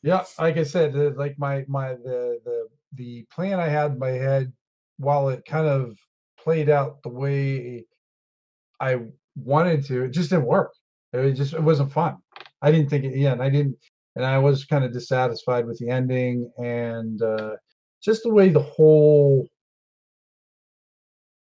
[0.04, 4.10] Yeah, like I said, like my my the the the plan I had in my
[4.10, 4.52] head,
[4.98, 5.96] while it kind of
[6.36, 7.86] played out the way
[8.80, 8.98] I
[9.36, 10.72] wanted to, it just didn't work.
[11.12, 12.16] It just it wasn't fun.
[12.62, 13.16] I didn't think it.
[13.16, 13.76] Yeah, and I didn't,
[14.16, 17.56] and I was kind of dissatisfied with the ending and uh,
[18.02, 19.46] just the way the whole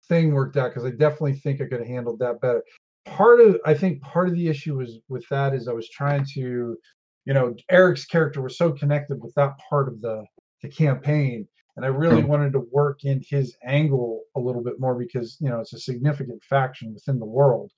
[0.08, 0.70] thing worked out.
[0.70, 2.64] Because I definitely think I could have handled that better.
[3.06, 6.26] Part of I think part of the issue was with that is I was trying
[6.34, 6.78] to
[7.26, 10.24] you know eric's character was so connected with that part of the
[10.62, 14.96] the campaign and i really wanted to work in his angle a little bit more
[14.96, 17.72] because you know it's a significant faction within the world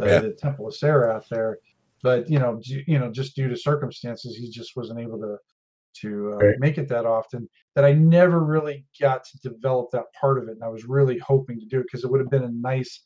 [0.00, 0.20] uh, Yeah.
[0.20, 1.58] the temple of sarath there
[2.02, 5.36] but you know you know just due to circumstances he just wasn't able to
[5.92, 6.54] to uh, Right.
[6.58, 10.52] make it that often that i never really got to develop that part of it
[10.52, 13.04] and i was really hoping to do it because it would have been a nice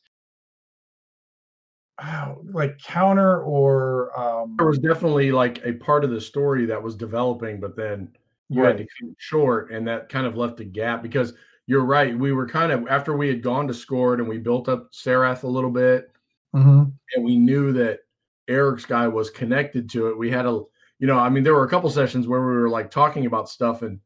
[1.97, 6.81] uh, like counter or um there was definitely like a part of the story that
[6.81, 8.15] was developing, but then
[8.49, 8.89] you had to Right.
[9.01, 11.33] cut short, and that kind of left a gap because
[11.67, 12.17] you're right.
[12.17, 15.43] We were kind of after we had gone to Scored and we built up Sarath
[15.43, 16.11] a little bit,
[16.55, 16.91] mhm.
[17.15, 18.01] and we knew that
[18.47, 20.17] Eric's guy was connected to it.
[20.17, 20.61] We had a,
[20.99, 23.49] you know, I mean, there were a couple sessions where we were like talking about
[23.49, 23.99] stuff, and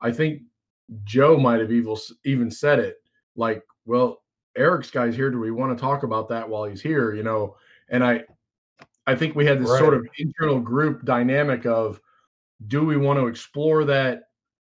[0.00, 0.42] I think
[1.04, 2.96] Joe might have even even said it
[3.36, 4.22] like, "Well,
[4.56, 5.30] Eric's guy's here.
[5.30, 7.56] Do we want to talk about that while he's here?" You know,
[7.88, 8.24] and I,
[9.06, 12.00] I think we had this sort of internal group dynamic of,
[12.66, 14.24] do we want to explore that?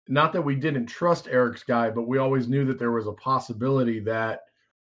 [0.08, 3.12] Not that we didn't trust Eric's guy, but we always knew that there was a
[3.12, 4.40] possibility that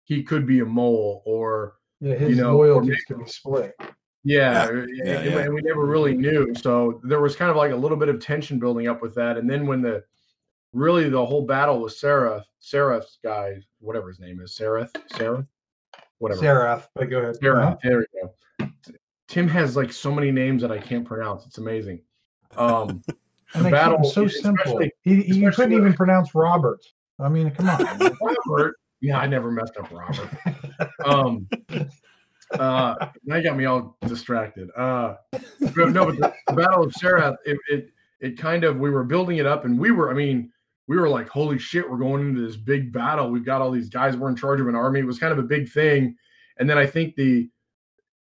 [0.04, 3.76] he could be a mole or Yeah, his know, or loyalties could be split.
[3.80, 3.86] yeah,
[4.24, 5.48] Yeah, and, yeah, and- yeah.
[5.50, 6.54] we never really knew.
[6.56, 9.38] So there was kind of like a little bit of tension building up with that.
[9.38, 10.04] And then when the
[10.74, 15.46] really the whole battle with Sarah, Seraph's guy, whatever his name is, Seraph, Sarah,
[16.18, 16.42] whatever.
[16.42, 17.36] Sarath, but go ahead.
[17.38, 17.78] Sarah, Uh-huh.
[17.84, 18.72] there we go.
[19.28, 21.46] Tim has like so many names that I can't pronounce.
[21.46, 22.02] It's amazing.
[22.56, 23.02] Um,
[23.56, 24.80] And the battle, so simple.
[25.04, 26.80] He, he especially couldn't even pronounce Robert.
[27.20, 28.18] I mean, come on.
[28.48, 28.76] Robert.
[29.00, 30.30] Yeah, I never messed up Robert.
[31.06, 31.48] Um,
[32.52, 34.70] uh, you got me all distracted.
[34.76, 38.90] Uh, but no, but the, the Battle of Sarah, it, it it kind of we
[38.90, 40.52] were building it up, and we were, I mean,
[40.88, 43.30] we were like, holy shit, we're going into this big battle.
[43.30, 44.18] We've got all these guys.
[44.18, 45.00] We're in charge of an army.
[45.00, 46.16] It was kind of a big thing,
[46.58, 47.50] and then I think the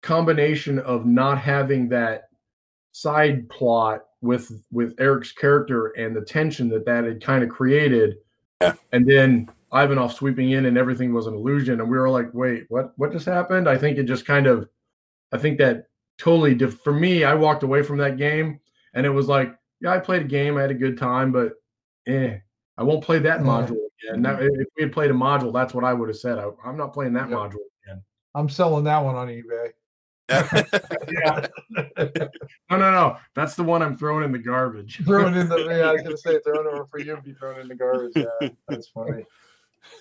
[0.02, 2.24] combination of not having that
[2.94, 8.18] side plot with with Eric's character and the tension that that had kind of created.
[8.62, 8.74] Yeah.
[8.94, 12.66] And then Ivanov sweeping in and everything was an illusion, and we were like, "Wait,
[12.70, 12.94] what?
[12.98, 14.70] What just happened?" I think it just kind of,
[15.34, 17.24] I think that totally diff- for me.
[17.24, 18.60] I walked away from that game,
[18.94, 21.54] and it was like, yeah, I played a game, I had a good time, but
[22.08, 22.38] eh,
[22.78, 23.46] I won't play that Yeah.
[23.48, 24.22] module again.
[24.22, 26.38] Now, if we had played a module, that's what I would have said.
[26.38, 27.38] I, I'm not playing that Yep.
[27.38, 28.04] module again.
[28.36, 29.72] I'm selling that one on eBay.
[30.30, 31.48] Yeah.
[32.70, 33.18] No, no, no.
[33.36, 34.98] That's the one I'm throwing in the garbage.
[35.06, 37.60] Throwing in the yeah, I was gonna say throwing over for you to be thrown
[37.60, 38.14] in the garbage.
[38.16, 39.26] Yeah, that's funny.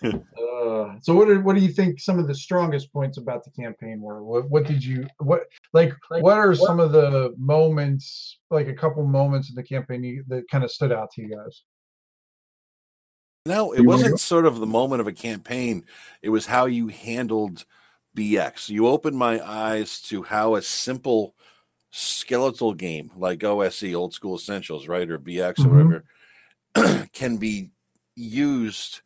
[0.03, 3.51] Uh, so what do, what do you think some of the strongest points about the
[3.51, 4.23] campaign were?
[4.23, 9.05] What what did you what like what are some of the moments like a couple
[9.05, 11.63] moments in the campaign you, that kind of stood out to you guys?
[13.45, 15.85] No, it wasn't sort of the moment of a campaign.
[16.23, 17.65] It was how you handled
[18.17, 18.69] BX.
[18.71, 21.35] You opened my eyes to how a simple
[21.91, 25.67] skeletal game like OSE, Old School Essentials, right, or BX Mhm.
[25.67, 25.71] or
[26.75, 27.71] whatever, can be
[28.17, 29.03] used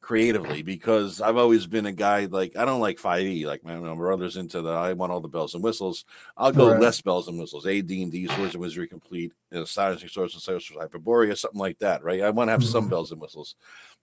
[0.00, 3.94] creatively because I've always been a guy like I don't like 5e like my, my
[3.94, 6.04] brother's into the I want all the bells and whistles.
[6.36, 6.80] I'll go Right.
[6.80, 7.66] less bells and whistles.
[7.66, 11.36] A D and D Swords and Wizardry complete, you know, Astonishing Swordsmen and Sorcerers Hyperborea,
[11.38, 12.22] something like that, right?
[12.22, 12.90] I want to have some Mhm.
[12.90, 13.56] bells and whistles.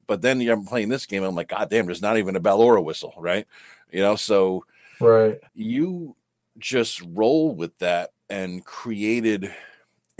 [0.08, 2.62] But then I'm playing this game, I'm like, God damn, there's not even a bell
[2.62, 3.46] or a whistle, right?
[3.92, 4.66] You know, so
[5.00, 5.40] Right.
[5.54, 6.16] you
[6.58, 9.54] just roll with that and created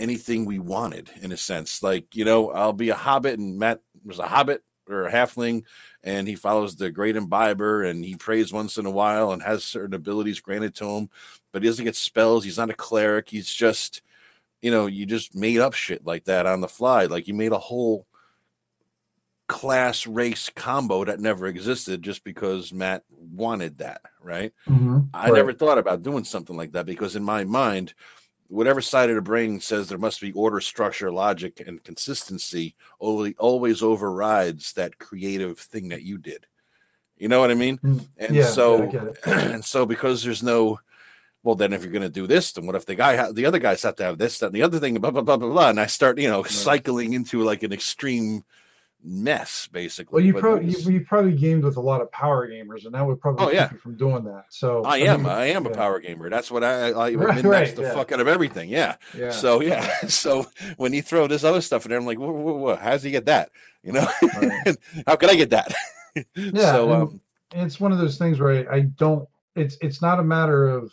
[0.00, 1.82] anything we wanted in a sense.
[1.82, 5.64] Like, you know, I'll be a hobbit and Matt was a hobbit or a halfling
[6.02, 9.64] and he follows the great imbiber and he prays once in a while and has
[9.64, 11.10] certain abilities granted to him,
[11.52, 12.44] but he doesn't get spells.
[12.44, 13.28] He's not a cleric.
[13.28, 14.02] He's just,
[14.62, 17.06] you know, you just made up shit like that on the fly.
[17.06, 18.06] Like you made a whole
[19.48, 24.52] class race combo that never existed just because Matt wanted that, right?
[24.68, 25.08] Mhm.
[25.14, 25.38] I Right.
[25.38, 27.94] never thought about doing something like that because in my mind,
[28.48, 33.34] whatever side of the brain says there must be order, structure, logic, and consistency only
[33.38, 36.46] always overrides that creative thing that you did.
[37.16, 37.78] You know what I mean?
[37.78, 39.18] Mm, And yeah, yeah, so, it.
[39.26, 40.78] and so because there's no,
[41.42, 43.46] well, then if you're going to do this, then what if the guy, ha- the
[43.46, 45.48] other guys have to have this, that, and the other thing, blah blah blah blah
[45.48, 48.44] blah, and I start, you know, cycling into like an extreme
[49.10, 50.14] mess, basically.
[50.14, 52.84] Well, you But probably was- you, you probably gamed with a lot of power gamers,
[52.84, 53.72] and that would probably Oh, keep yeah.
[53.72, 54.44] you from doing that.
[54.50, 56.28] So I am, mean, I am a power gamer.
[56.30, 57.94] That's what I, I Right, min-max right, the yeah.
[57.94, 58.68] fuck out of everything.
[58.68, 58.96] Yeah.
[59.16, 59.30] Yeah.
[59.30, 62.52] So yeah, so when you throw this other stuff in there, I'm like, whoa, whoa,
[62.54, 63.50] whoa, how does he get that?
[63.82, 64.76] You know, Right.
[65.06, 65.72] how could I get that?
[66.34, 67.20] Yeah, so um,
[67.54, 70.92] it's one of those things where I, I don't it's it's not a matter of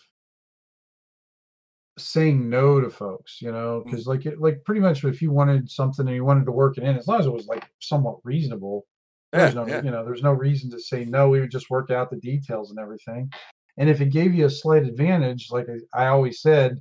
[1.98, 3.86] saying no to folks you know Mm.
[3.86, 6.78] because like it like pretty much if you wanted something and you wanted to work
[6.78, 8.86] it in as long as it was like somewhat reasonable
[9.34, 11.70] yeah, there's no yeah, you know there's no reason to say no we would just
[11.70, 13.32] work out the details and everything
[13.78, 16.80] and if it gave you a slight advantage like i, I always said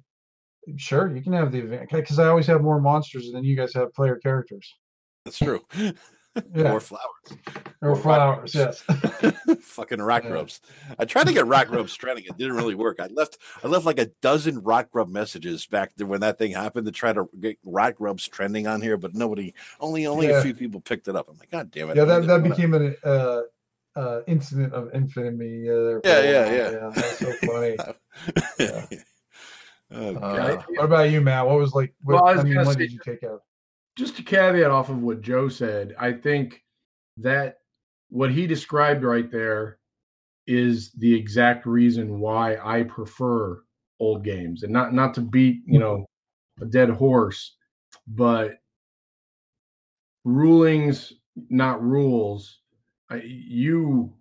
[0.76, 3.74] sure you can have the advantage because i always have more monsters than you guys
[3.74, 4.74] have player characters
[5.24, 5.60] that's true.
[6.54, 7.02] yeah More flowers,
[7.80, 8.80] or or rock flowers yes
[9.60, 10.30] fucking rock Yeah.
[10.30, 10.60] grubs.
[10.98, 12.24] I tried to get rock grubs trending.
[12.24, 12.98] It didn't really work.
[13.00, 16.52] I left, I left like a dozen rock grub messages back there when that thing
[16.52, 20.38] happened to try to get rock grubs trending on here, but nobody, only, only Yeah.
[20.38, 21.28] a few people picked it up.
[21.28, 21.96] I'm like, God damn it!
[21.96, 23.42] yeah that, that became an uh
[23.96, 26.90] uh incident of infamy uh, there for Yeah, yeah, yeah.
[26.94, 27.76] that's so funny
[29.92, 32.66] oh, Uh, what about you matt what was like what, Well, I I, mean what
[32.72, 33.42] say- did you take out
[33.96, 36.62] just to caveat off of what Joe said, I think
[37.18, 37.58] that
[38.08, 39.78] what he described right there
[40.46, 43.62] is the exact reason why I prefer
[44.00, 45.80] old games and not not to beat, you mm-hmm.
[45.80, 46.06] know,
[46.60, 47.56] a dead horse,
[48.06, 48.58] but
[50.24, 51.12] rulings
[51.48, 52.60] not rules.
[53.10, 54.12] I, you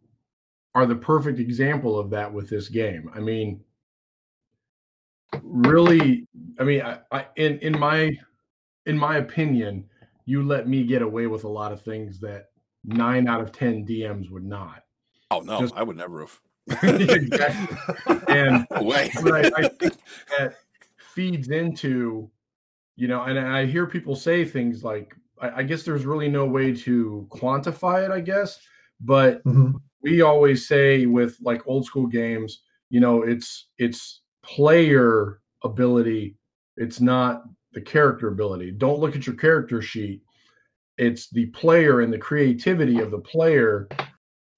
[0.76, 3.10] are the perfect example of that with this game.
[3.14, 3.62] I mean,
[5.42, 6.28] really,
[6.60, 8.18] I mean, I, I in in my
[8.86, 9.86] in my opinion,
[10.26, 12.48] you let me get away with a lot of things that
[12.86, 14.84] nine out of ten DMs would not.
[15.32, 16.40] Oh no, Just- I would never have.
[16.84, 17.78] exactly.
[18.30, 19.12] And No way.
[19.26, 19.94] I, I think
[20.38, 20.56] that
[21.14, 22.30] feeds into,
[22.96, 26.46] you know, and I hear people say things like, I, I guess there's really no
[26.46, 28.60] way to quantify it, I guess,
[29.02, 29.74] but Mhm.
[30.02, 36.38] we always say with like old school games, you know, it's it's player ability,
[36.78, 37.44] it's not
[37.74, 38.72] the character ability.
[38.72, 40.22] Don't look at your character sheet.
[40.98, 43.88] It's the player and the creativity of the player.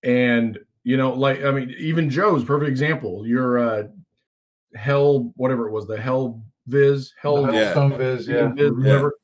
[0.04, 3.26] And you know, like I mean, even Joe's perfect example.
[3.26, 3.84] Your uh
[4.76, 7.88] hell, whatever it was, the hell viz, hell Yeah.
[7.90, 8.52] Viz, yeah.
[8.54, 9.16] Viz, whatever.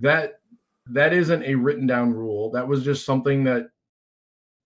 [0.00, 0.34] That
[0.86, 2.50] that isn't a written down rule.
[2.50, 3.68] That was just something that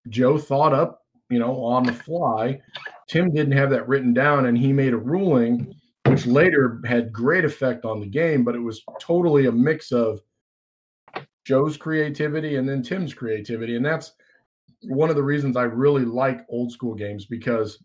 [0.09, 2.61] Joe thought up, you know, on the fly.
[3.09, 5.75] Tim didn't have that written down, and he made a ruling,
[6.27, 10.21] which later had great effect on the game, but it was totally a mix of
[11.45, 13.77] Joe's creativity and then Tim's creativity.
[13.77, 14.13] And that's
[14.83, 17.83] one of the reasons I really like old school games because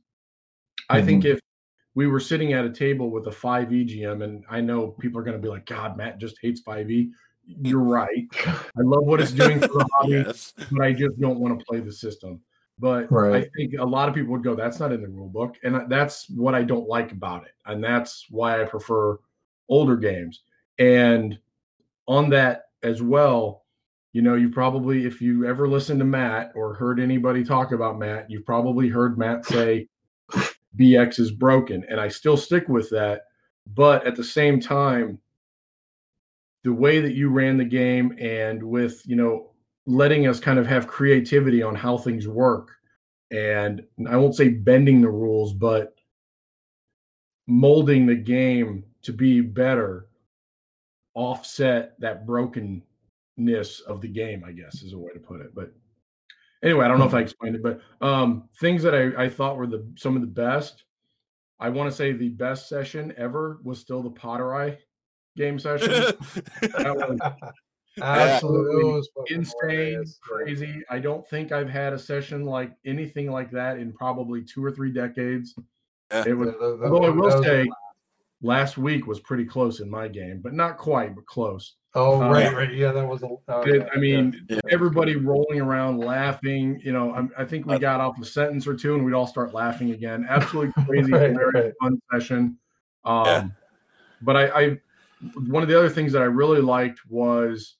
[0.90, 1.06] I Mm-hmm.
[1.06, 1.40] think if
[1.96, 5.24] we were sitting at a table with a 5e GM, and I know people are
[5.24, 7.12] going to be like, God, Matt just hates 5e.
[7.46, 8.28] You're right.
[8.46, 10.54] I love what it's doing for the hobby, yes.
[10.72, 12.42] but I just don't want to play the system.
[12.80, 15.58] But I think a lot of people would go, that's not in the rule book.
[15.64, 17.52] And that's what I don't like about it.
[17.66, 19.20] And that's why I prefer
[19.70, 20.42] older games.
[20.80, 21.38] And
[22.08, 23.64] on that as well,
[24.12, 28.00] you know, you probably, if you ever listened to Matt or heard anybody talk about
[28.00, 29.88] Matt, you've probably heard Matt say
[30.76, 31.86] BX is broken.
[31.90, 33.22] And I still stick with that.
[33.76, 35.20] But at the same time,
[36.64, 39.52] the way that you ran the game and with, you know,
[39.86, 42.72] letting us kind of have creativity on how things work.
[43.32, 45.96] And I won't say bending the rules, but
[47.48, 50.08] molding the game to be better
[51.16, 52.82] offset that brokenness
[53.82, 55.54] of the game, I guess is a way to put it.
[55.54, 55.74] But
[56.64, 59.58] anyway, I don't know if I explained it, but um, things that I, I thought
[59.58, 60.84] were the some of the best.
[61.60, 64.78] I want to say the best session ever was still the Potter Eye
[65.38, 65.90] game session.
[66.62, 67.54] that was
[68.02, 69.02] Absolutely.
[69.28, 70.82] It insane, crazy.
[70.90, 74.72] I don't think I've had a session like anything like that in probably two or
[74.72, 75.54] three decades.
[76.12, 76.24] Yeah.
[76.28, 77.66] It was, Yeah, that- that although I will that was- say,
[78.42, 81.76] last week was pretty close in my game, but not quite, but close.
[81.96, 82.74] Oh, uh, right, right.
[82.74, 83.28] Yeah, that was a.
[83.28, 84.60] oh, It- yeah, I mean, Yeah.
[84.72, 86.82] everybody rolling around laughing.
[86.84, 89.28] You know, I'm, I think we got off a sentence or two, and we'd all
[89.28, 90.26] start laughing again.
[90.28, 91.74] Absolutely crazy, Right, hilarious, right.
[91.82, 92.58] fun session.
[93.06, 93.48] Um, Yeah.
[94.24, 94.78] But I, I,
[95.48, 97.76] one of the other things that I really liked was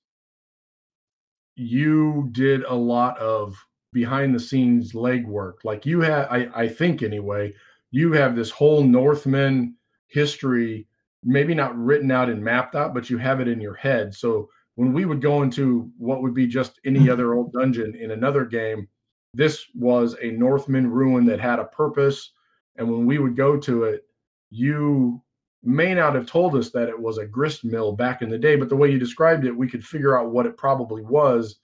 [1.56, 3.56] you did a lot of
[3.92, 5.64] behind the scenes legwork.
[5.64, 7.54] Like you had, I, I think anyway,
[7.92, 9.76] you have this whole Northman
[10.08, 10.88] history,
[11.24, 14.14] maybe not written out and mapped out, but you have it in your head.
[14.14, 17.12] So when we would go into what would be just any mm-hmm.
[17.12, 18.88] other old dungeon in another game,
[19.34, 22.32] this was a Northman ruin that had a purpose.
[22.78, 24.06] And when we would go to it,
[24.50, 25.23] you
[25.64, 28.56] may not have told us that it was a grist mill back in the day,
[28.56, 31.60] but the way you described it, we could figure out what it probably was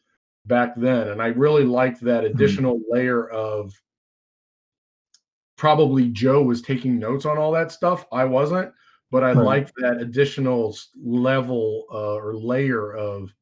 [0.46, 1.10] back then.
[1.10, 3.74] And I really liked that additional layer of
[5.58, 8.06] probably Joe was taking notes on all that stuff.
[8.12, 8.72] I wasn't,
[9.12, 9.44] but I Right.
[9.46, 13.34] liked that additional level uh, or layer of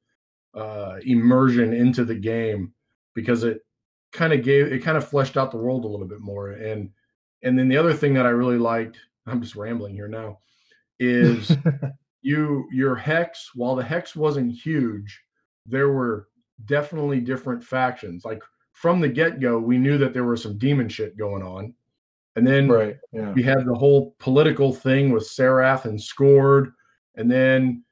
[0.55, 2.73] uh, immersion into the game
[3.13, 3.61] because it
[4.11, 6.51] kind of gave it kind of fleshed out the world a little bit more.
[6.51, 6.89] And
[7.43, 10.39] and then the other thing that I really liked, I'm just rambling here now,
[10.99, 11.55] is
[12.21, 15.21] you your hex while the hex wasn't huge
[15.65, 16.27] there were
[16.65, 18.41] definitely different factions like
[18.73, 21.73] from the get-go we knew that there was some demon shit going on
[22.35, 22.97] and then right.
[23.13, 23.31] Yeah.
[23.31, 26.71] we had the whole political thing with Seraph and Scored
[27.15, 27.83] and then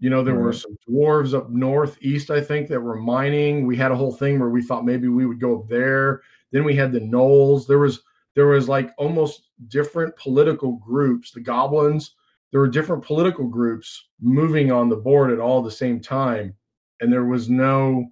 [0.00, 3.90] you know there were some dwarves up northeast i think that were mining we had
[3.90, 6.22] a whole thing where we thought maybe we would go up there
[6.52, 8.02] then we had the knolls there was
[8.38, 11.32] there was like almost different political groups.
[11.32, 12.14] The goblins
[12.50, 16.54] there were different political groups moving on the board at all the same time
[17.00, 18.06] and there was no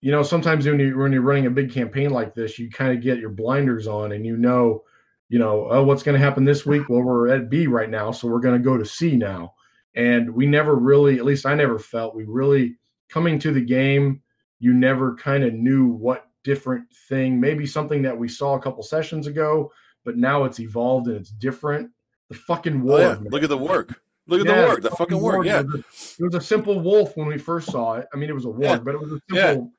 [0.00, 2.96] you know sometimes when you when you're running a big campaign like this you kind
[2.96, 4.84] of get your blinders on and you know
[5.28, 6.88] you know oh what's going to happen this week?
[6.88, 9.54] Well we're at b right now so we're going to go to c now.
[9.94, 12.76] And we never really at least i never felt we really
[13.08, 14.22] coming to the game
[14.58, 18.82] you never kind of knew what different thing maybe something that we saw a couple
[18.82, 19.70] sessions ago
[20.04, 21.90] but now it's evolved and it's different
[22.28, 23.16] the fucking Oh, yeah.
[23.30, 24.00] Look at the work.
[24.26, 24.82] Look at the work.
[24.82, 25.46] The fucking work.
[25.46, 25.60] Yeah.
[25.60, 28.06] it was, a, it was a simple wolf when we first saw it.
[28.12, 28.78] I mean, it was a wolf, Yeah.
[28.78, 29.52] but it was a Yeah.
[29.52, 29.72] simple.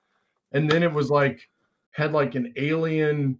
[0.54, 1.42] And then it was like
[1.92, 3.38] had like an alien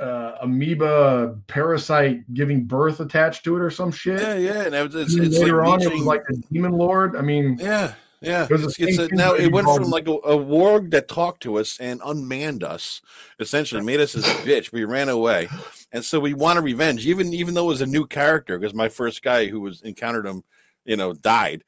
[0.00, 4.20] uh, amoeba parasite giving birth attached to it or some shit.
[4.22, 4.62] Yeah, yeah.
[4.64, 7.16] And it was, it's, it's later like on, it was like a demon lord.
[7.16, 8.44] I mean, Yeah, yeah.
[8.44, 11.58] It was It's, a, now it went from like a, a warg that talked to
[11.58, 13.00] us and unmanned us,
[13.38, 14.72] essentially made us his bitch.
[14.72, 15.48] We ran away,
[15.92, 18.88] and so we wanted revenge, even even though it was a new character because my
[18.88, 20.44] first guy who was encountered him,
[20.84, 21.64] you know, died.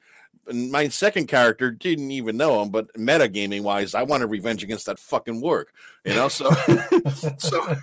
[0.49, 4.65] And my second character didn't even know him, but meta gaming wise, I wanted revenge
[4.65, 5.67] against that fucking warg,
[6.05, 6.29] you know.
[6.29, 6.51] So,
[7.39, 7.77] so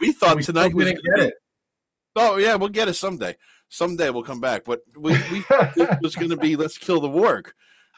[0.00, 1.34] we thought we tonight was didn't gonna get it.
[2.16, 3.36] Oh yeah, we'll get it someday.
[3.68, 7.08] Someday we'll come back, but we we it was going to be let's kill the
[7.08, 7.52] warg.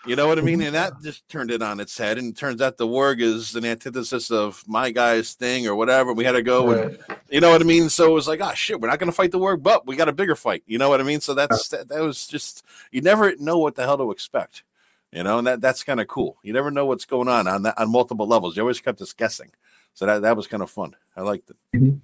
[0.07, 0.59] You know what I mean?
[0.59, 0.67] Mm-hmm.
[0.67, 2.19] And that just turned it on its head.
[2.19, 6.13] And it turns out the warg is an antithesis of my guy's thing or whatever.
[6.13, 6.99] We had to go and
[7.31, 7.89] you know what I mean.
[7.89, 9.97] So it was like, oh shit, we're not going to fight the warg, but we
[9.97, 10.63] got a bigger fight.
[10.67, 11.21] You know what I mean?
[11.21, 14.63] So that's that, that was just you never know what the hell to expect.
[15.11, 16.37] You know, and that that's kind of cool.
[16.43, 18.57] You never know what's going on on that on multiple levels.
[18.57, 19.53] You always kept us guessing.
[19.95, 20.97] So that that was kind of fun.
[21.17, 21.57] I liked it.
[21.75, 21.97] Mm-hmm.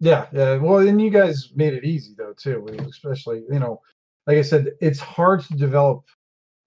[0.00, 0.56] Yeah, yeah.
[0.56, 2.66] Well, and you guys made it easy though too.
[2.88, 3.82] Especially, you know,
[4.26, 6.04] like I said, it's hard to develop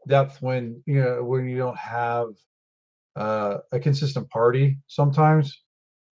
[0.08, 2.28] depth when you know when you don't have
[3.16, 5.64] uh, a consistent party sometimes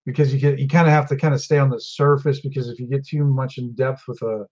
[0.06, 2.70] because you get you kind of have to kind of stay on the surface because
[2.70, 4.46] if you get too much in depth with a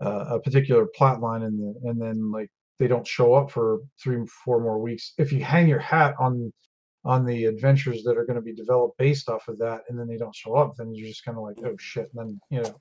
[0.00, 3.80] uh, a particular plot line and the, and then like they don't show up for
[4.02, 6.52] three four more weeks if you hang your hat on
[7.04, 10.06] on the adventures that are going to be developed based off of that and then
[10.06, 12.62] they don't show up then you're just kind of like oh shit and then you
[12.62, 12.74] know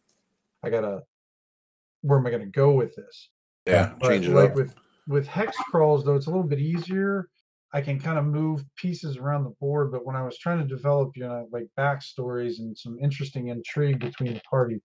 [0.63, 1.01] i gotta
[2.01, 3.29] where am i going to go with this
[3.65, 4.55] Yeah, but change it like up.
[4.55, 4.75] with
[5.09, 7.27] with hex crawls though it's a little bit easier
[7.73, 10.65] i can kind of move pieces around the board but when i was trying to
[10.75, 14.79] develop you know like backstories and some interesting intrigue between the party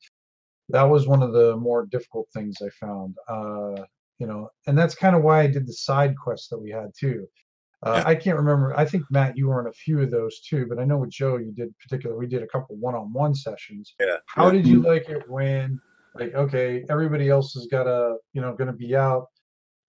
[0.70, 3.82] that was one of the more difficult things i found uh
[4.18, 6.90] you know and that's kind of why i did the side quests that we had
[6.98, 7.26] too
[7.84, 8.08] uh, Yeah.
[8.10, 10.78] i can't remember i think matt you were in a few of those too but
[10.78, 14.16] i know with joe you did particular we did a couple one-on-one sessions Yeah.
[14.26, 14.52] how yeah.
[14.52, 15.78] did you like it when
[16.14, 19.26] like okay everybody else has got to you know going to be out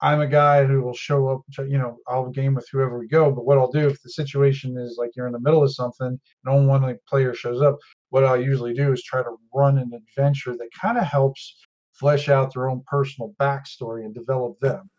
[0.01, 3.07] i'm a guy who will show up to- you know i'll game with whoever we
[3.07, 5.73] go but what i'll do if the situation is like you're in the middle of
[5.73, 7.77] something no one like player shows up
[8.09, 11.57] what I'll usually do is try to run an adventure that kind of helps
[11.93, 14.89] flesh out their own personal backstory and develop them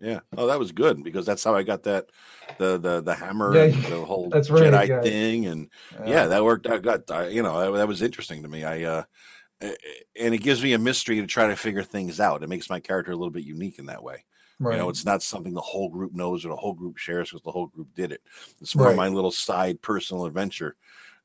[0.00, 0.20] Yeah.
[0.36, 2.10] Oh, that was good because that's how I got that
[2.58, 5.00] the the the hammer Yeah, and the whole that's right, Jedi yeah.
[5.02, 5.70] thing and
[6.06, 7.10] yeah, that worked out good.
[7.10, 8.64] I, you know, that, that was interesting to me.
[8.64, 9.02] I uh
[9.60, 12.42] and it gives me a mystery to try to figure things out.
[12.42, 14.24] It makes my character a little bit unique in that way.
[14.58, 14.74] Right.
[14.74, 17.42] You know, it's not something the whole group knows or the whole group shares because
[17.42, 18.22] the whole group did it.
[18.60, 18.96] It's more Right.
[18.96, 20.76] my little side personal adventure.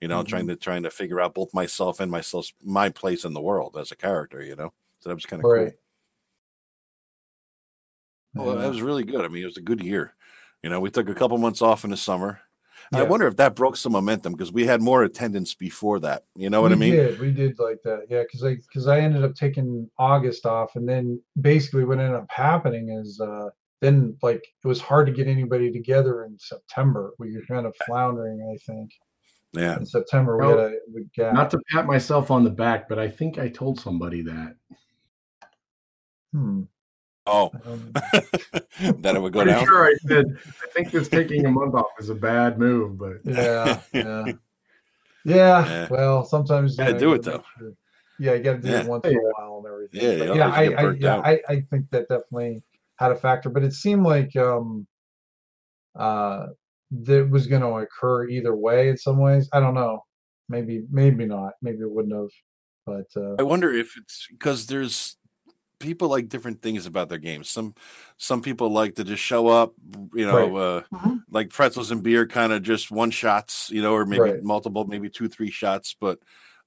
[0.02, 0.50] You know, trying mm-hmm.
[0.50, 3.92] to trying to figure out both myself and myself my place in the world as
[3.92, 4.44] a character.
[4.44, 5.74] You know, so that was kind of right
[8.36, 8.46] cool.
[8.46, 9.24] Well, that was really good.
[9.24, 10.16] I mean, it was a good year.
[10.62, 12.42] You know, we took a couple months off in the summer.
[12.92, 16.26] I wonder if that broke some momentum because we had more attendance before that.
[16.36, 16.92] You know what we I mean?
[16.92, 17.20] did.
[17.20, 18.08] We did like that.
[18.10, 22.16] Yeah, because I because I ended up taking August off, and then basically what ended
[22.16, 27.14] up happening is uh then like it was hard to get anybody together in September.
[27.20, 28.92] We were kind of floundering, I think.
[29.54, 29.78] Yeah.
[29.78, 31.34] In September we Well, had a we gap.
[31.34, 34.56] Not to pat myself on the back, but I think I told somebody that.
[36.32, 36.64] hmm.
[37.26, 39.66] Oh, um, that it would go Pretty down.
[39.66, 43.18] sure I said I think this taking a month off is a bad move, but
[43.24, 44.34] yeah, yeah, yeah.
[45.26, 45.88] Yeah.
[45.90, 47.44] Well, sometimes Gotta you do it, though.
[47.58, 47.74] sure-
[48.20, 48.82] Yeah, you got to do Yeah.
[48.82, 50.02] it once in a while and everything.
[50.02, 51.18] Yeah, But you yeah, I, I, yeah.
[51.24, 52.62] I, I think that definitely
[52.98, 54.86] had a factor, but it seemed like um,
[55.96, 56.48] uh,
[56.92, 59.48] that was going to occur either way in some ways.
[59.54, 60.04] I don't know.
[60.50, 61.54] Maybe, maybe not.
[61.62, 62.30] Maybe it wouldn't have.
[62.86, 65.16] But uh, I wonder if it's because there's
[65.84, 67.50] people like different things about their games.
[67.50, 67.76] Some
[68.18, 69.76] some people like to just show up,
[70.14, 71.24] you know, uh, Mhm.
[71.30, 74.42] like pretzels and beer, kind of just one shots, you know, or maybe Right.
[74.42, 75.96] multiple, maybe two, three shots.
[76.00, 76.20] But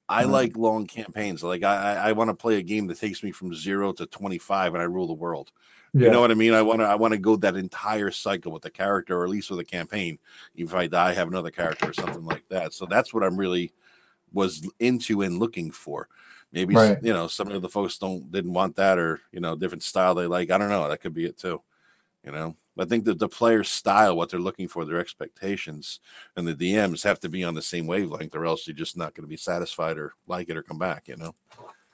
[0.09, 0.25] I Mhm.
[0.25, 1.43] like long campaigns.
[1.43, 4.07] Like I, I, I want to play a game that takes me from zero to
[4.07, 5.53] twenty five, and I rule the world.
[5.95, 6.53] yeah, You know what I mean?
[6.55, 9.31] I want to I want to go that entire cycle with the character, or at
[9.31, 10.19] least with a campaign.
[10.55, 12.75] If I die, have another character or something like that.
[12.75, 13.73] So that's what I'm really
[14.33, 16.09] was into and looking for.
[16.53, 16.99] Maybe Right.
[17.03, 20.15] you know some of the folks don't didn't want that, or you know different style
[20.15, 20.51] they like.
[20.51, 20.89] I don't know.
[20.89, 21.63] That could be it too.
[22.25, 26.01] You know, I think that the player's style, what they're looking for, their expectations,
[26.37, 29.15] and the DMs have to be on the same wavelength, or else you're just not
[29.15, 31.09] going to be satisfied or like it or come back.
[31.09, 31.35] You know.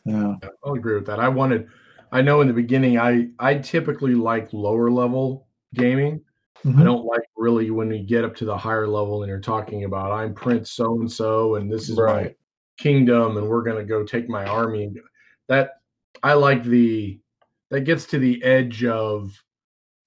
[0.04, 1.20] yeah, Yeah, I'll agree with that.
[1.20, 1.68] I wanted
[2.12, 6.20] I know in the beginning I I typically like lower level gaming.
[6.64, 6.84] I Mhm.
[6.84, 10.12] don't like really when we get up to the higher level and you're talking about
[10.12, 12.36] I'm Prince so and so and this is my right,
[12.82, 14.98] kingdom and we're going to go take my army and
[15.48, 15.70] that
[16.22, 17.20] I like the
[17.70, 19.32] that gets to the edge of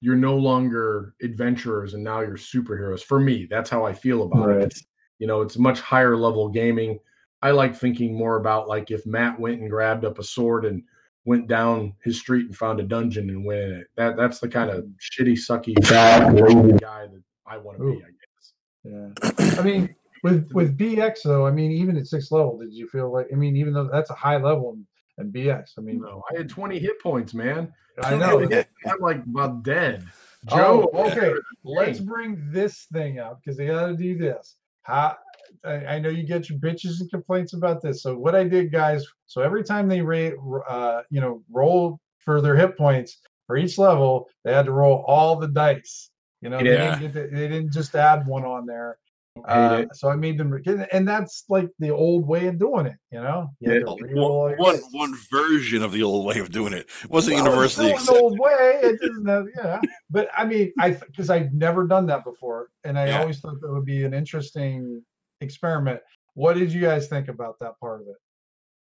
[0.02, 3.02] you're no longer adventurers and now you're superheroes.
[3.02, 4.62] For me that's how I feel about Right.
[4.62, 4.64] it.
[4.66, 4.84] It's,
[5.20, 7.00] you know it's much higher level gaming.
[7.42, 10.84] I like thinking more about like if Matt went and grabbed up a sword and
[11.26, 13.88] went down his street and found a dungeon and went in it.
[13.96, 16.36] That that's the kind of shitty sucky bad
[16.82, 18.54] guy that I want to be I guess.
[18.84, 19.56] Yeah.
[19.60, 19.96] I mean,
[20.26, 23.28] with with BX though, I mean, even at sixth level, did you feel like?
[23.32, 24.78] I mean, even though that's a high level
[25.18, 27.72] in, in BX, I mean, no I had 20 hit points man
[28.04, 28.42] I know.
[28.86, 30.06] I'm like about dead.
[30.52, 31.34] Oh, Joe, okay.
[31.64, 34.58] Let's bring this thing up because they got to do this.
[34.84, 35.18] How
[35.64, 38.04] I, I know you get your bitches and complaints about this.
[38.04, 39.06] So what I did, guys.
[39.28, 40.36] So every time they rate,
[40.68, 43.18] uh, you know, roll for their hit points
[43.48, 46.10] for each level, they had to roll all the dice.
[46.42, 49.00] You know, they, didn't get to, they didn't just add one on there.
[49.36, 50.62] Hate Uh, so I made them,
[50.94, 52.96] and that's like the old way of doing it.
[53.12, 53.86] You know, you had Yeah.
[53.96, 54.90] to re-roll all one, your one dice.
[54.92, 58.16] one version of the old way of doing it It wasn't Well, universally still accepted.
[58.16, 58.80] an old way.
[58.84, 59.82] It doesn't have, yeah.
[60.10, 63.20] But I mean, I because I've never done that before, and I Yeah.
[63.20, 65.04] always thought that would be an interesting
[65.42, 66.00] experiment.
[66.34, 68.16] What did you guys think about that part of it?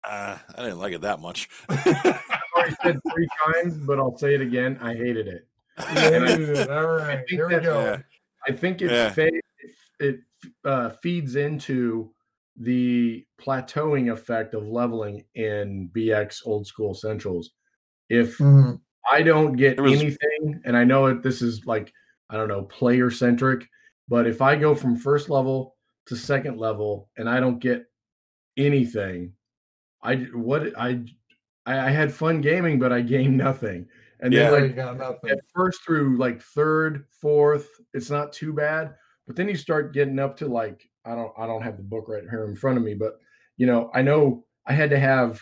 [0.04, 1.50] Uh, I didn't like it that much.
[1.68, 4.78] I already said three times, but I'll say it again.
[4.80, 5.46] I hated it.
[5.94, 7.80] Yeah, all right, here we go.
[7.84, 7.98] Yeah.
[8.48, 9.10] I think it Yeah.
[9.10, 9.30] fa-
[10.00, 10.20] it
[10.64, 12.12] uh, feeds into
[12.56, 17.50] the plateauing effect of leveling in BX Old-School Essentials.
[18.08, 18.80] If Mhm.
[19.10, 21.92] I don't get was- anything, and I know it, this is like
[22.30, 23.66] I don't know player centric,
[24.08, 25.76] but if I go from first level
[26.06, 27.86] to second level and I don't get
[28.56, 29.34] anything,
[30.02, 31.04] I what I
[31.66, 33.88] I, I had fun gaming, but I gained nothing.
[34.20, 34.50] And Yeah.
[34.50, 35.30] then like you go, nothing.
[35.30, 38.94] at first through like third, fourth, it's not too bad.
[39.28, 42.06] But then you start getting up to like I don't I don't have the book
[42.08, 43.20] right here in front of me, but
[43.58, 45.38] you know I know I had to have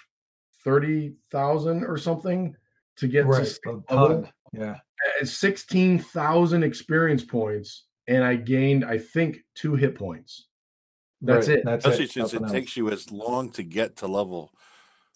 [0.65, 2.55] thirty thousand or something
[2.97, 4.29] to get Right, to a ton.
[4.53, 4.77] Yeah.
[5.23, 10.47] sixteen thousand experience points, and I gained I think two hit points.
[11.23, 11.65] That's Right, it.
[11.65, 12.11] That's Especially it.
[12.11, 14.53] since it nothing takes you as long to get to level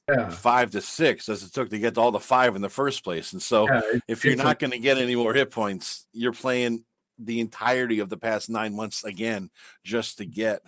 [0.09, 2.69] Yeah, five to six as it took to get to all the five in the
[2.71, 3.33] first place.
[3.33, 6.33] And so yeah, it- if you're not going to get any more hit points, you're
[6.33, 6.85] playing
[7.23, 9.51] the entirety of the past nine months again
[9.85, 10.63] just to get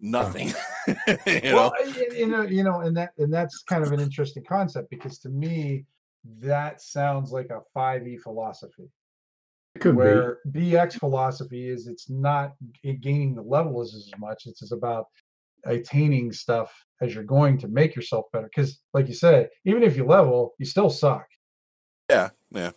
[0.00, 0.48] nothing.
[1.26, 1.54] you know?
[1.54, 4.90] well, I- you know, you know, and that and that's kind of an interesting concept
[4.90, 5.84] because to me,
[6.40, 8.90] that sounds like a five E philosophy.
[9.74, 9.96] it could be.
[9.96, 12.54] where BX philosophy is it's not
[13.00, 14.46] gaining the levels as much.
[14.46, 15.06] It's just about
[15.64, 18.48] attaining stuff as you're going to make yourself better.
[18.54, 21.26] Because, like you said, even if you level, you still suck.
[22.10, 22.70] yeah, yeah.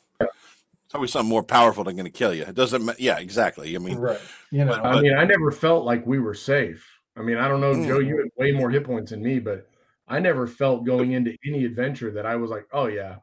[0.96, 2.44] Always something more powerful than going to kill you.
[2.44, 3.00] It doesn't.
[3.00, 3.76] Yeah, exactly.
[3.76, 4.20] I mean, right.
[4.52, 4.72] You know.
[4.82, 6.86] but- I mean, I never felt like we were safe.
[7.18, 7.88] I mean, I don't know, Mm.
[7.88, 9.70] Joe, you had way more hit points than me, but
[10.08, 13.16] I never felt going into any adventure that I was like, oh yeah,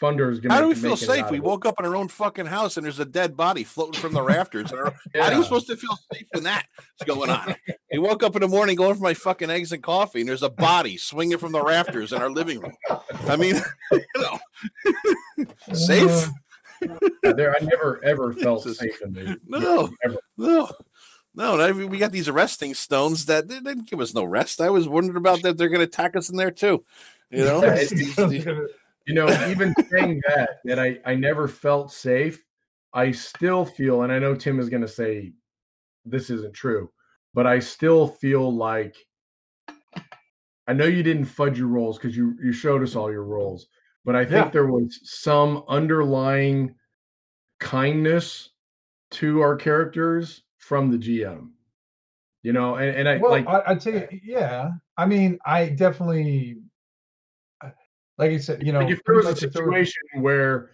[0.00, 0.54] Thunder is gonna.
[0.54, 1.30] how do we feel safe?
[1.30, 4.12] We woke up in our own fucking house and there's a dead body floating from
[4.12, 4.72] the rafters.
[4.72, 4.84] And our,
[5.14, 5.36] How are Yeah.
[5.38, 6.66] you supposed to feel safe when that's
[7.06, 7.54] going on?
[7.92, 10.42] We woke up in the morning going for my fucking eggs and coffee, and there's
[10.42, 12.74] a body swinging from the rafters in our living room.
[13.28, 13.54] I mean,
[13.92, 16.28] you know, safe?
[17.22, 18.78] Yeah, there, I never ever felt Jesus.
[18.78, 20.18] safe in the No, ever.
[20.36, 20.70] no,
[21.34, 21.60] no.
[21.60, 24.60] I mean, we got these arresting stones that they didn't give us no rest.
[24.60, 25.56] I was wondering about that.
[25.58, 26.84] They're going to attack us in there too.
[27.30, 28.46] You know, Yeah, It's these- these-
[29.06, 32.42] You know, even saying that, that I, I never felt safe,
[32.94, 35.32] I still feel, and I know Tim is going to say
[36.06, 36.90] this isn't true,
[37.34, 38.96] but I still feel like
[40.66, 43.66] I know you didn't fudge your rolls because you, you showed us all your rolls,
[44.04, 44.50] but I think Yeah.
[44.50, 46.74] there was some underlying
[47.60, 48.50] kindness
[49.12, 51.50] to our characters from the GM.
[52.42, 54.70] You know, and, and I well, like I, I'd say, yeah.
[54.98, 56.58] I mean, I definitely,
[57.62, 57.70] uh,
[58.18, 60.70] like I said, you know, like if there was a situation where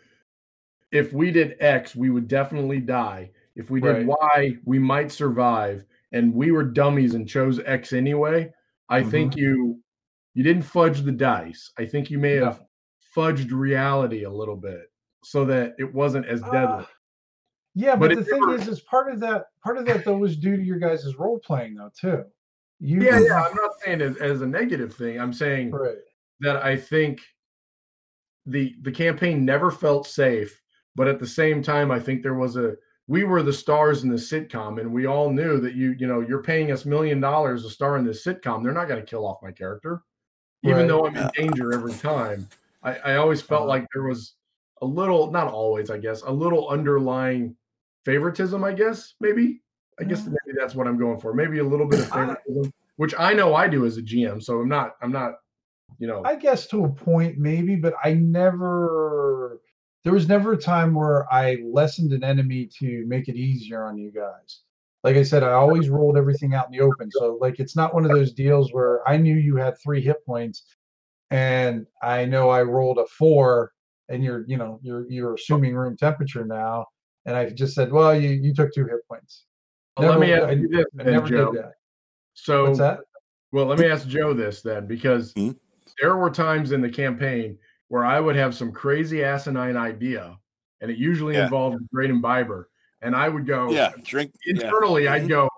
[0.90, 3.30] if we did X, we would definitely die.
[3.54, 4.18] If we did Right.
[4.34, 5.84] Y, we might survive.
[6.12, 8.52] And we were dummies and chose X anyway.
[8.88, 9.10] I Mm-hmm.
[9.10, 9.80] think you
[10.34, 11.70] you didn't fudge the dice.
[11.78, 12.58] I think you may No.
[13.14, 14.90] Have fudged reality a little bit
[15.22, 16.58] so that it wasn't as deadly.
[16.58, 16.84] Uh,
[17.74, 20.16] yeah, But but, the thing never- is, is part of that, part of that though
[20.16, 22.24] was due to your guys' role playing though too.
[22.80, 23.42] You, yeah, yeah.
[23.42, 25.20] I'm not saying it as a negative thing.
[25.20, 25.96] I'm saying right.
[26.40, 27.20] that I think
[28.46, 30.60] the the campaign never felt safe,
[30.96, 32.74] but at the same time, I think there was a
[33.06, 36.20] we were the stars in the sitcom, and we all knew that you you know
[36.22, 38.62] you're paying us million dollars to star in this sitcom.
[38.64, 40.02] They're not going to kill off my character,
[40.62, 40.88] even Right.
[40.88, 42.48] though I'm in danger every time.
[42.82, 43.68] I, I always felt Uh-huh.
[43.68, 44.34] like there was
[44.82, 47.54] a little, not always, I guess, a little underlying
[48.04, 48.64] favoritism.
[48.64, 49.60] I guess maybe,
[50.00, 51.34] I guess maybe that's what I'm going for.
[51.34, 54.42] Maybe a little bit of favoritism, which I know I do as a GM.
[54.42, 55.34] So I'm not, I'm not,
[55.98, 56.22] you know.
[56.24, 59.60] I guess to a point, maybe, but I never.
[60.02, 63.98] There was never a time where I lessened an enemy to make it easier on
[63.98, 64.62] you guys.
[65.04, 67.10] Like I said, I always rolled everything out in the open.
[67.10, 70.24] So like it's not one of those deals where I knew you had three hit
[70.24, 70.64] points,
[71.30, 73.72] and I know I rolled a four,
[74.08, 76.86] and you're you know you're you're assuming room temperature now,
[77.26, 79.44] and I just said, well, you you took two hit points.
[79.96, 81.52] Well, let me Never- ask you this, I then, never Joe.
[81.52, 81.72] did that.
[82.34, 83.00] So, What's that?
[83.52, 85.50] well, let me ask Joe this then, because Hmm?
[86.00, 87.58] there were times in the campaign
[87.88, 90.36] where I would have some crazy asinine idea,
[90.80, 91.44] and it usually Yeah.
[91.44, 92.70] involved a great imbiber,
[93.02, 94.32] and I would go yeah, drink.
[94.46, 94.54] Yeah.
[94.64, 95.08] internally.
[95.08, 95.28] I'd Mhm.
[95.28, 95.48] go,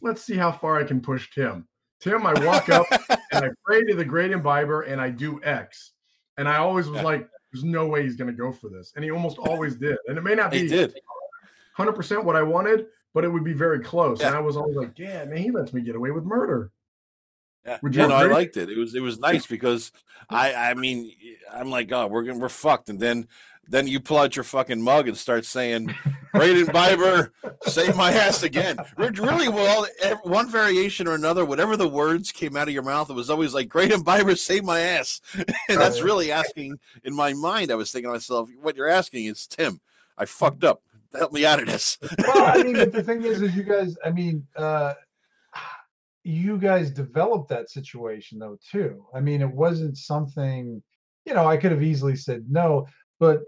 [0.00, 1.68] let's see how far I can push Tim.
[2.00, 2.86] Tim, I walk up
[3.32, 5.92] and I pray to the great imbiber, and I do X,
[6.38, 7.04] and I always was Yeah.
[7.04, 9.98] like, "There's no way he's going to go for this," and he almost always did,
[10.06, 10.98] and it may not be did.
[11.78, 14.20] 100% what I wanted, but it would be very close.
[14.20, 16.70] And I was always like, yeah, man, he lets me get away with murder.
[17.64, 18.70] Yeah, Would yeah you no, I liked it.
[18.70, 19.92] It was it was nice because
[20.30, 21.12] I I mean
[21.52, 23.28] I'm like, oh, we're gonna we're fucked, and then
[23.70, 25.94] then you pull out your fucking mug and start saying,
[26.34, 29.86] "Great imbiber, save my ass again." Really, well,
[30.24, 33.54] one variation or another, whatever the words came out of your mouth, it was always
[33.54, 36.78] like, "Great imbiber, save my ass," and that's really asking.
[37.04, 39.80] In my mind, I was thinking to myself, "What you're asking is Tim,
[40.18, 40.82] I fucked up.
[41.16, 44.10] Help me out of this." well, I mean, the thing is, is you guys, I
[44.10, 44.94] mean, uh,
[46.24, 49.06] you guys developed that situation though too.
[49.14, 50.82] I mean, it wasn't something,
[51.24, 52.86] you know, I could have easily said no,
[53.18, 53.42] but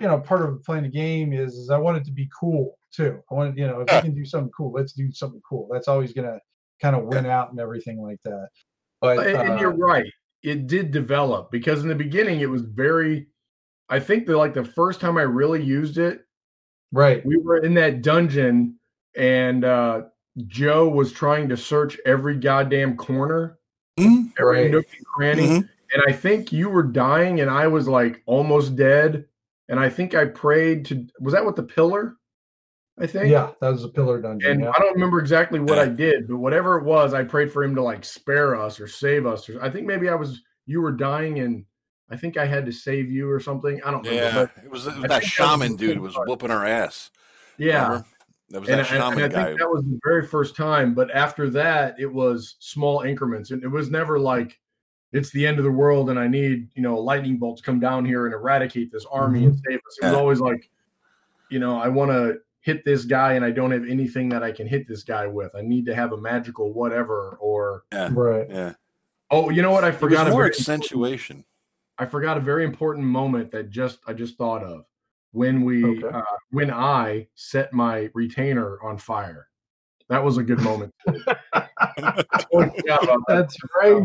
[0.00, 2.78] you know, part of playing a game is, is I want it to be cool
[2.92, 3.22] too.
[3.30, 5.68] I want you know, if we can do something cool, let's do something cool.
[5.70, 6.38] That's always gonna
[6.80, 8.48] kind of win out and everything like that.
[9.00, 10.10] But and uh, you're right,
[10.42, 13.26] it did develop because in the beginning it was very.
[13.88, 16.24] I think that like the first time I really used it,
[16.92, 18.78] right, we were in that dungeon
[19.16, 20.02] and uh
[20.46, 23.58] Joe was trying to search every goddamn corner,
[24.00, 24.32] Mhm.
[24.40, 24.70] every Right.
[24.70, 25.46] nook and cranny.
[25.46, 25.68] Mhm.
[25.94, 29.26] And I think you were dying, and I was like almost dead.
[29.68, 32.16] And I think I prayed to was that with the pillar?
[33.00, 33.30] I think.
[33.30, 34.50] yeah, that was a pillar dungeon.
[34.50, 34.70] And yeah.
[34.76, 37.74] I don't remember exactly what I did, but whatever it was, I prayed for him
[37.76, 39.48] to like spare us or save us.
[39.48, 41.64] Or I think maybe I was you were dying, and
[42.10, 43.80] I think I had to save you or something.
[43.82, 44.22] I don't remember.
[44.24, 46.28] Yeah, But it was, it was that think that was shaman dude was part.
[46.28, 47.10] whooping our ass.
[47.56, 47.84] yeah.
[47.84, 48.06] Remember?
[48.50, 50.92] That was and, that and- and shaman I think that was the very first time.
[50.92, 54.60] But after that, it was small increments, and it was never like
[55.12, 57.62] it's the end of the world, and I need you know a lightning bolt to
[57.62, 59.98] come down here and eradicate this army and save us.
[60.02, 60.70] It was always like,
[61.50, 64.52] you know, I want to hit this guy, and I don't have anything that I
[64.52, 65.54] can hit this guy with.
[65.54, 68.46] I need to have a magical whatever, or right.
[68.48, 68.74] yeah,
[69.30, 69.84] oh, you know what?
[69.84, 71.44] I forgot more very accentuation.
[71.98, 74.86] I forgot a very important moment that just I just thought of
[75.32, 76.08] when we Okay.
[76.08, 79.48] uh, when I set my retainer on fire.
[80.08, 80.94] That was a good moment.
[81.06, 81.22] Totally
[82.52, 83.22] that.
[83.28, 84.04] That's right.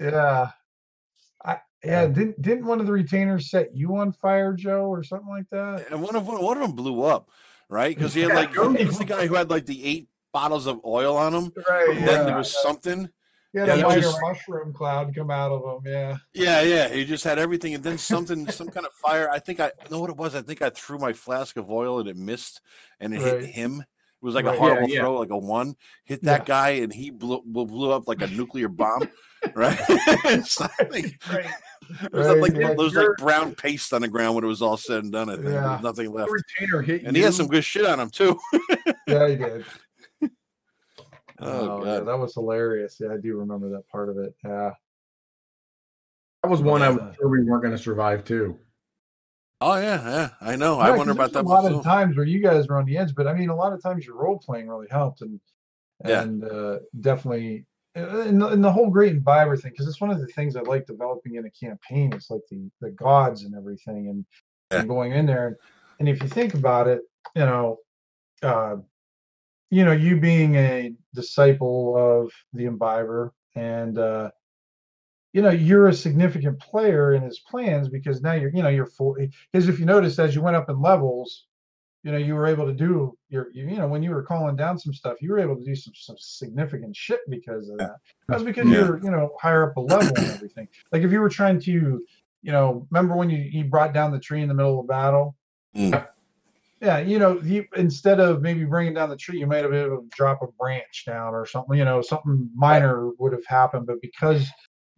[0.00, 0.50] Yeah.
[1.44, 5.28] I, yeah, didn't didn't one of the retainers set you on fire, Joe, or something
[5.28, 5.90] like that?
[5.90, 7.30] And one of one of them blew up,
[7.68, 7.94] right?
[7.94, 10.80] Because he had like he was the guy who had like the eight bottles of
[10.84, 11.52] oil on him.
[11.68, 11.96] Right.
[11.96, 13.08] And then there was something.
[13.52, 15.92] yeah, yeah, a he minor mushroom cloud come out of them.
[15.92, 16.16] Yeah.
[16.34, 16.88] Yeah, yeah.
[16.88, 19.30] He just had everything, and then something, some kind of fire.
[19.30, 20.34] I think I know what it was.
[20.34, 22.60] I think I threw my flask of oil and it missed,
[23.00, 23.40] and it Right.
[23.40, 23.84] hit him.
[24.22, 25.00] It was like Right, a horrible yeah.
[25.00, 25.76] throw, like a one.
[26.04, 26.44] Hit that Yeah.
[26.44, 29.08] guy, and he blew blew up like a nuclear bomb,
[29.54, 29.78] right?
[29.88, 31.46] It's like- Right.
[32.02, 34.46] It was like, Right, there yeah, was like brown paste on the ground when it
[34.46, 35.28] was all said and done.
[35.30, 35.72] I think Yeah.
[35.74, 38.38] was nothing left, retainer hit and he had some good shit on him too.
[39.08, 39.64] Yeah, he did.
[41.42, 41.48] Oh,
[41.80, 42.98] oh, yeah, god, that was hilarious.
[43.00, 44.34] Yeah, I do remember that part of it.
[44.44, 44.72] Yeah.
[46.42, 48.58] That was one I was sure we weren't going to survive too.
[49.60, 50.30] Oh yeah, yeah.
[50.40, 50.78] I know.
[50.78, 51.44] Yeah, I wonder about that.
[51.44, 53.56] A lot of times where you guys were on the edge, but I mean, a
[53.56, 55.40] lot of times your role playing really helped, and
[56.04, 56.22] Yeah.
[56.22, 60.20] and uh, definitely, and the, and the whole great imbiber thing, because it's one of
[60.20, 62.12] the things I like developing in a campaign.
[62.12, 64.24] It's like the the gods and everything, and,
[64.72, 64.80] Yeah.
[64.80, 65.56] and going in there, and,
[65.98, 67.02] and if you think about it,
[67.34, 67.78] you know,
[68.42, 68.76] uh,
[69.70, 74.30] you know, you being a disciple of the imbiber, and uh,
[75.32, 78.86] you know you're a significant player in his plans because now you're you know you're
[78.86, 79.16] full
[79.52, 81.46] because if you notice as you went up in levels
[82.02, 84.56] you know you were able to do your you, you know when you were calling
[84.56, 87.96] down some stuff you were able to do some, some significant shit because of that.
[88.28, 88.78] That's because Yeah.
[88.78, 90.66] you're you know higher up a level and everything.
[90.92, 91.70] Like if you were trying to
[92.42, 94.90] you know remember when you, you brought down the tree in the middle of the
[94.90, 95.36] battle?
[95.76, 96.04] Mm.
[96.80, 99.84] yeah you know you instead of maybe bringing down the tree you might have been
[99.84, 103.86] able to drop a branch down or something you know something minor would have happened
[103.86, 104.50] but because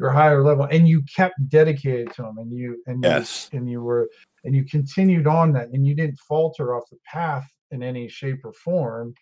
[0.03, 3.49] you're higher level and you kept dedicated to them and you and Yes.
[3.53, 4.09] you, and you were
[4.45, 8.45] and you continued on that and you didn't falter off the path in any shape
[8.45, 9.15] or form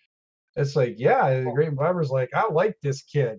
[0.57, 3.39] it's like yeah the great imbiber's like i like this kid Well,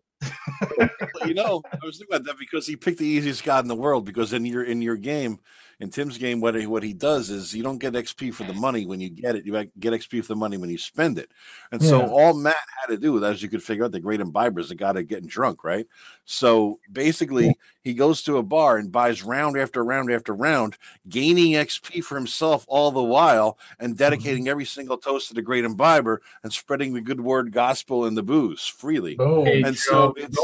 [1.25, 3.75] you know, I was thinking about that because he picked the easiest god in the
[3.75, 4.05] world.
[4.05, 5.39] Because in your in your game,
[5.81, 8.53] in Tim's game, what he, what he does is you don't get XP for the
[8.53, 9.47] money when you get it.
[9.47, 11.31] You get XP for the money when you spend it.
[11.71, 14.59] And so all Matt had to do, as you could figure out, the great imbiber
[14.59, 15.87] is the guy that getting drunk, right?
[16.25, 20.77] So basically, he goes to a bar and buys round after round after round,
[21.09, 23.97] gaining XP for himself all the while, and mm-hmm.
[23.97, 28.15] dedicating every single toast to the great imbiber and spreading the good word gospel and
[28.15, 29.15] the booze freely.
[29.17, 30.37] Hey, And so It's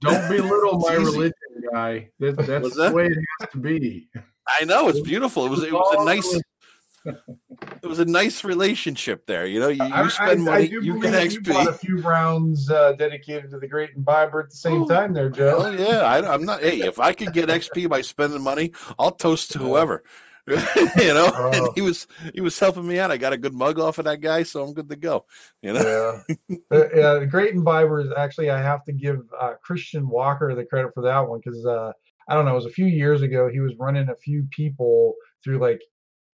[0.00, 1.04] Don't belittle my easy.
[1.04, 1.32] religion,
[1.72, 2.10] guy.
[2.18, 4.08] That, that's the way it has to be.
[4.60, 5.46] I know it's beautiful.
[5.46, 6.40] It was it was a nice
[7.82, 9.46] it was a nice relationship there.
[9.46, 11.98] You know, you, you spend I, money, I you believe get you bought a few
[12.00, 15.56] rounds uh, dedicated to the great and imbiber at the same Oh, time there joe
[15.58, 16.60] Oh yeah, I, I'm not.
[16.60, 20.02] Hey, if I could get XP by spending money, I'll toast to whoever.
[20.46, 21.72] you know, and Oh.
[21.74, 23.10] he was he was helping me out.
[23.10, 25.24] I got a good mug off of that guy, so I'm good to go.
[25.62, 26.56] You know, yeah.
[26.70, 30.64] Uh, yeah, the Great Imbiber is actually I have to give uh, Christian Walker the
[30.64, 31.92] credit for that one because uh,
[32.28, 33.48] I don't know, it was a few years ago.
[33.48, 35.80] He was running a few people through like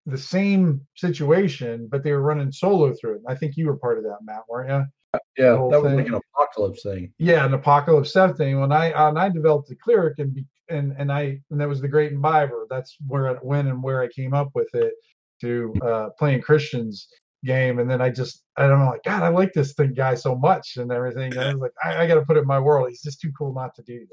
[0.06, 3.22] the same situation, but they were running solo through it.
[3.28, 5.20] I think you were part of that, Matt, weren't you?
[5.36, 7.12] Yeah, whole that was like an apocalypse thing.
[7.18, 8.60] Yeah, an apocalypse seven thing.
[8.60, 11.80] When I and I developed the cleric and be, and and I and that was
[11.80, 12.66] the Great Imbiber.
[12.70, 14.94] That's where it when and where I came up with it
[15.40, 17.08] to uh playing Christians
[17.44, 17.78] game.
[17.78, 20.34] And then I just I don't know, like God, I like this thing guy so
[20.36, 21.32] much and everything.
[21.32, 22.88] And I was like, I, I got to put it in my world.
[22.88, 24.06] He's just too cool not to do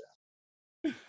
[0.84, 0.94] that.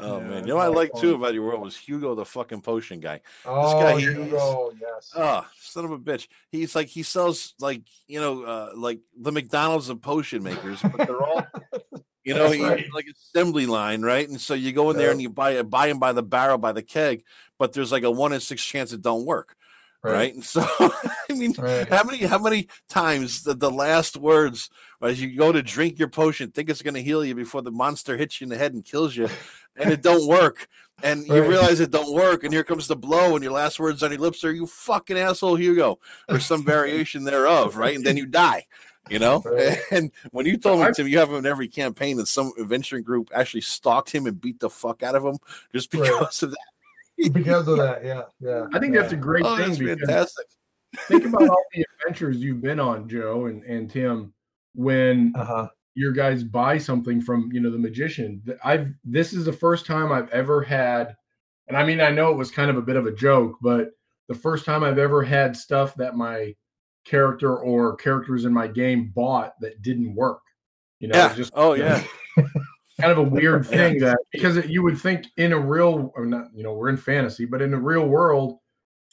[0.00, 2.14] Oh Yeah, man, you know what I not like too about your world was Hugo,
[2.14, 3.20] the fucking potion guy.
[3.44, 5.10] Oh, guy, he- Hugo, yes.
[5.16, 6.28] Oh, son of a bitch.
[6.52, 11.04] He's like he sells like you know uh, like the McDonald's of potion makers, but
[11.04, 11.44] they're all
[12.28, 12.84] you know he, right.
[12.92, 14.28] like assembly line, right?
[14.28, 15.12] And so you go in there Yeah.
[15.12, 17.24] and you buy it, buy them by the barrel, by the keg,
[17.58, 19.56] but there's like a one in six chance it don't work,
[20.02, 20.32] right?
[20.34, 21.88] And so I mean, Right.
[21.88, 24.70] how many how many times the, the last words
[25.02, 27.70] as you go to drink your potion, think it's going to heal you before the
[27.70, 29.28] monster hits you in the head and kills you,
[29.76, 30.66] and it don't work,
[31.04, 34.02] and you realize it don't work, and here comes the blow, and your last words
[34.02, 37.94] on your lips are "you fucking asshole, Hugo," or some variation thereof, right?
[37.94, 38.66] And then you die.
[39.10, 39.78] You know, Right.
[39.90, 42.52] and when you told me, I- Tim, you have him in every campaign that some
[42.58, 45.38] adventuring group actually stalked him and beat the fuck out of him
[45.72, 46.02] just Right.
[46.10, 47.32] because of that.
[47.32, 48.66] Because of that, yeah, yeah.
[48.72, 49.00] I think yeah.
[49.02, 50.46] that's a great Oh, thing fantastic.
[51.08, 54.32] think about all the adventures you've been on, Joe and, and Tim,
[54.74, 55.68] when uh-huh.
[55.94, 58.40] your guys buy something from you know the magician.
[58.64, 61.16] I've this is the first time I've ever had,
[61.66, 63.90] and I mean I know it was kind of a bit of a joke, but
[64.28, 66.54] the first time I've ever had stuff that my
[67.08, 70.42] character or characters in my game bought that didn't work.
[71.00, 71.34] You know, Yeah.
[71.34, 72.02] just Oh yeah.
[73.00, 76.26] kind of a weird thing that because it, you would think in a real or
[76.26, 78.58] not you know we're in fantasy but in the real world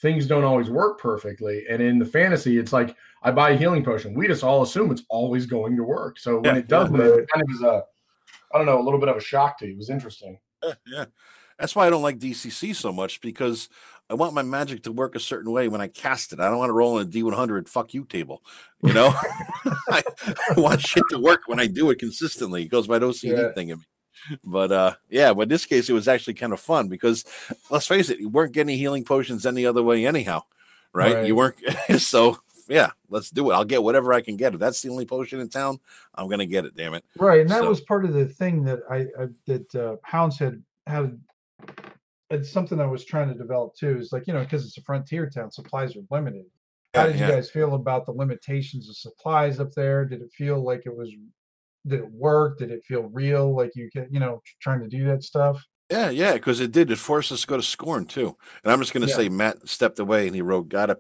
[0.02, 3.84] things don't always work perfectly and in the fantasy it's like i buy a healing
[3.84, 6.96] potion we just all assume it's always going to work so when Yeah, it doesn't
[6.96, 7.04] yeah.
[7.06, 7.84] it kind of is a
[8.54, 10.74] i don't know a little bit of a shock to you it was interesting Yeah,
[10.88, 11.06] yeah.
[11.60, 13.70] That's why I don't like DCC so much because
[14.10, 16.40] I want my magic to work a certain way when I cast it.
[16.40, 18.44] I don't want to roll in a D100 fuck you table.
[18.84, 19.08] You know,
[19.90, 20.04] I,
[20.56, 22.64] I want shit to work when I do it consistently.
[22.64, 23.52] It goes by OCD Yeah.
[23.54, 23.86] thing in me.
[24.44, 27.26] But uh, yeah, but in this case, it was actually kind of fun because
[27.70, 30.42] let's face it, you weren't getting healing potions any other way, anyhow,
[30.94, 31.26] right?
[31.28, 31.58] You weren't.
[32.00, 32.38] so
[32.68, 33.54] yeah, let's do it.
[33.54, 34.54] I'll get whatever I can get.
[34.56, 35.80] If that's the only potion in town,
[36.16, 36.76] I'm gonna get it.
[36.76, 37.06] Damn it.
[37.18, 40.40] Right, and that So- was part of the thing that I, I that uh, Hounds
[40.40, 41.20] had had.
[42.30, 43.98] It's something I was trying to develop too.
[44.00, 46.46] Is like you know because it's a frontier town, supplies are limited.
[46.94, 50.06] How Yeah, did you guys feel about the limitations of supplies up there?
[50.06, 51.12] Did it feel like it was?
[51.88, 52.58] Did it work?
[52.58, 53.56] Did it feel real?
[53.56, 55.64] Like you can you know trying to do that stuff?
[55.92, 56.90] Yeah, yeah, because it did.
[56.90, 58.36] It forced us to go to scorn too.
[58.64, 59.16] And I'm just gonna Yeah.
[59.16, 60.98] say Matt stepped away and he wrote gotta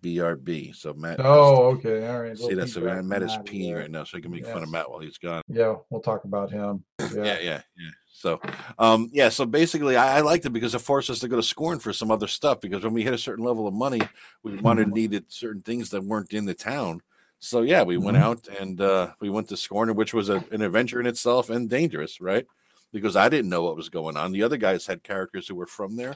[0.00, 0.72] B R B.
[0.72, 2.36] So Matt Oh, okay, all right.
[2.36, 4.44] see little that's so feedback Matt is Matt peeing right now, so he can make
[4.44, 5.42] fun of Matt while he's gone.
[5.48, 6.84] Yeah, we'll talk about him.
[6.98, 7.90] Yeah, Yeah, yeah, yeah.
[8.12, 8.40] So
[8.80, 11.42] um yeah, so basically I, I liked it because it forced us to go to
[11.42, 14.10] scorn for some other stuff because when we hit a certain level of money,
[14.42, 14.92] we wanted Mhm.
[14.94, 17.00] needed certain things that weren't in the town.
[17.38, 18.20] So yeah, we went Mhm.
[18.22, 21.70] out and uh we went to scorn, which was a, an adventure in itself and
[21.70, 22.46] dangerous, right?
[22.92, 24.32] Because I didn't know what was going on.
[24.32, 26.14] The other guys had characters who were from there.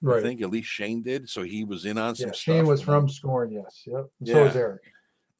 [0.00, 0.18] Right.
[0.18, 2.40] I think at least Shane did, so he was in on some Yeah, stuff.
[2.40, 3.52] Shane was from Scorn.
[3.52, 3.82] Yes.
[3.86, 4.06] Yep.
[4.20, 4.82] And So was Eric.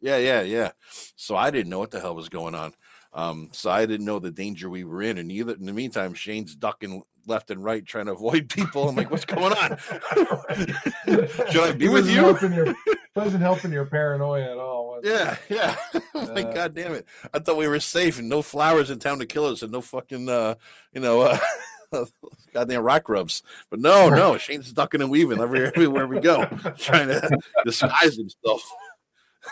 [0.01, 0.70] Yeah, yeah, yeah.
[1.16, 2.72] So I didn't know what the hell was going on.
[3.12, 6.14] Um, so I didn't know the danger we were in, and either in the meantime,
[6.14, 8.89] Shane's ducking left and right trying to avoid people.
[8.89, 9.79] I'm like, what's going on?
[11.51, 12.37] Should I be with you?
[12.55, 12.75] Your,
[13.14, 15.01] wasn't helping your paranoia at all.
[15.03, 15.39] Yeah, it?
[15.49, 15.77] yeah.
[16.14, 17.07] I'm like, Uh, God damn it.
[17.33, 19.81] I thought we were safe and no flowers in town to kill us and no
[19.81, 20.55] fucking uh,
[20.93, 21.39] you know, uh
[22.55, 23.43] goddamn rock rubs.
[23.70, 26.45] But no, no, Shane's ducking and weaving every, everywhere we go,
[26.79, 28.62] trying to disguise himself.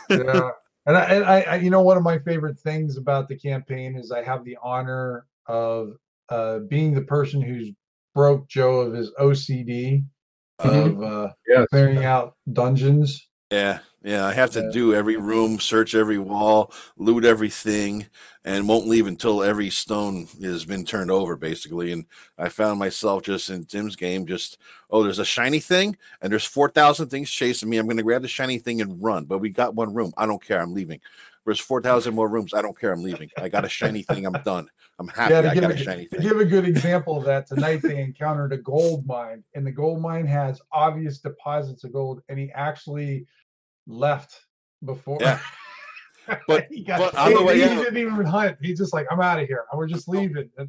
[0.08, 0.50] yeah.
[0.86, 3.96] And I, and I, I, you know, one of my favorite things about the campaign
[3.96, 5.96] is I have the honor of
[6.30, 7.70] uh, being the person who's
[8.14, 10.04] broke Joe of his OCD
[10.58, 13.28] of uh, yes clearing out dungeons.
[13.50, 14.26] Yeah, yeah.
[14.26, 14.70] I have to Yeah.
[14.70, 18.06] do every room, search every wall, loot everything,
[18.44, 21.90] and won't leave until every stone has been turned over, basically.
[21.90, 22.04] And
[22.38, 24.56] I found myself just in Tim's game, just
[24.88, 27.78] oh, there's a shiny thing, and there's four thousand things chasing me.
[27.78, 29.24] I'm going to grab the shiny thing and run.
[29.24, 30.12] But we got one room.
[30.16, 30.60] I don't care.
[30.60, 31.00] I'm leaving.
[31.46, 32.52] There's four thousand more rooms.
[32.54, 32.92] I don't care.
[32.92, 33.30] I'm leaving.
[33.38, 34.26] I got a shiny thing.
[34.26, 34.68] I'm done.
[34.98, 35.32] I'm happy.
[35.34, 36.28] Yeah, to I give, got a, a shiny to thing.
[36.28, 40.00] give a good example of that, tonight they encountered a gold mine, and the gold
[40.02, 43.26] mine has obvious deposits of gold, and he actually
[43.86, 44.46] left
[44.84, 45.18] before.
[45.20, 45.38] Yeah.
[46.46, 48.56] But- he got, but on the way he out- didn't even hunt.
[48.60, 49.64] He's just like, I'm out of here.
[49.74, 50.48] We're just leaving.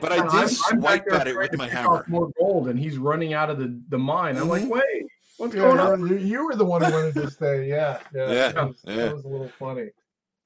[0.00, 2.04] But I I'm- I'm did swipe at it with my hammer.
[2.08, 4.68] more gold and he's running out of the the mine i'm like Mhm.
[4.68, 5.06] wait
[5.38, 7.68] what's Yeah, going on you, you were the one who wanted to stay.
[7.68, 8.96] Yeah, yeah, Yeah, that was, yeah.
[8.96, 9.88] that was a little funny.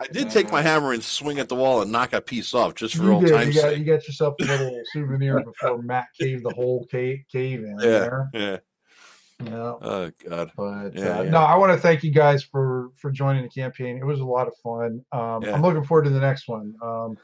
[0.01, 2.75] I did take my hammer and swing at the wall and knock a piece off
[2.75, 3.31] just for You old did.
[3.31, 3.79] You got, sake.
[3.79, 7.85] you got yourself a little souvenir before Matt caved the whole cave, cave in Yeah,
[7.85, 8.31] there.
[8.35, 8.57] yeah.
[9.45, 9.75] Yeah.
[9.81, 10.53] Oh god.
[10.57, 11.31] But Yeah, uh, yeah.
[11.31, 13.97] no, I want to thank you guys for for joining the campaign.
[13.97, 15.05] It was a lot of fun.
[15.13, 15.55] Um, Yeah.
[15.55, 16.75] I'm looking forward to the next one.
[16.83, 17.17] Um,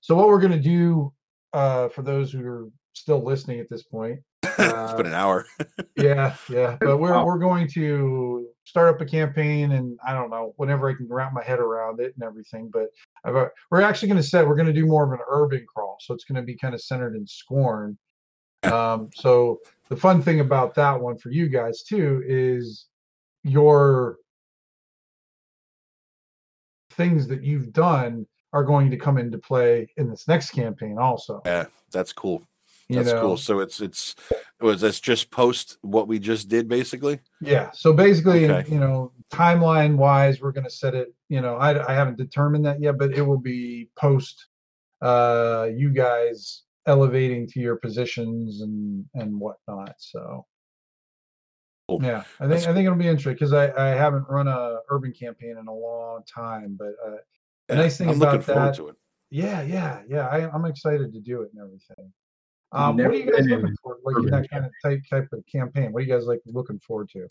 [0.00, 1.12] so what we're gonna do
[1.52, 4.20] uh, for those who are still listening at this point,
[4.58, 5.46] it's uh, been an hour.
[5.96, 7.24] yeah, yeah, but we're Wow.
[7.24, 11.32] we're going to start up a campaign, and I don't know whenever I can wrap
[11.32, 12.70] my head around it and everything.
[12.72, 12.88] But
[13.24, 14.46] I've, uh, we're actually going to set.
[14.46, 16.74] We're going to do more of an urban crawl, so it's going to be kind
[16.74, 17.96] of centered in Scorn.
[18.64, 22.86] Um, so the fun thing about that one for you guys too is
[23.44, 24.16] your
[26.90, 31.42] things that you've done are going to come into play in this next campaign also.
[31.44, 32.42] Yeah, that's cool.
[32.88, 33.20] You That's know?
[33.20, 33.36] cool.
[33.36, 34.14] So it's it's
[34.60, 37.20] was this just post what we just did basically?
[37.40, 37.70] Yeah.
[37.72, 38.72] So basically, Okay.
[38.72, 41.12] you know, timeline wise, we're going to set it.
[41.28, 44.46] You know, I, I haven't determined that yet, but it will be post
[45.02, 49.94] uh you guys elevating to your positions and and whatnot.
[49.98, 50.46] So
[51.88, 52.02] Cool.
[52.02, 54.78] yeah, I think That's I think it'll be interesting because I I haven't run a
[54.88, 57.16] urban campaign in a long time, but uh,
[57.68, 58.96] the Yeah, nice thing I'm about looking forward that, to it.
[59.30, 62.12] yeah, yeah, yeah, I, I'm excited to do it and everything.
[62.72, 63.98] Um, what are you guys looking for?
[64.04, 65.92] Like in urban that kind of type type of campaign?
[65.92, 67.28] What are you guys like looking forward to?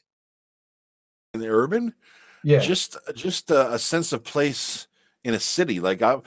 [1.34, 1.94] In the urban,
[2.44, 4.88] Yeah, just just a, a sense of place
[5.24, 5.80] in a city.
[5.80, 6.22] Like I,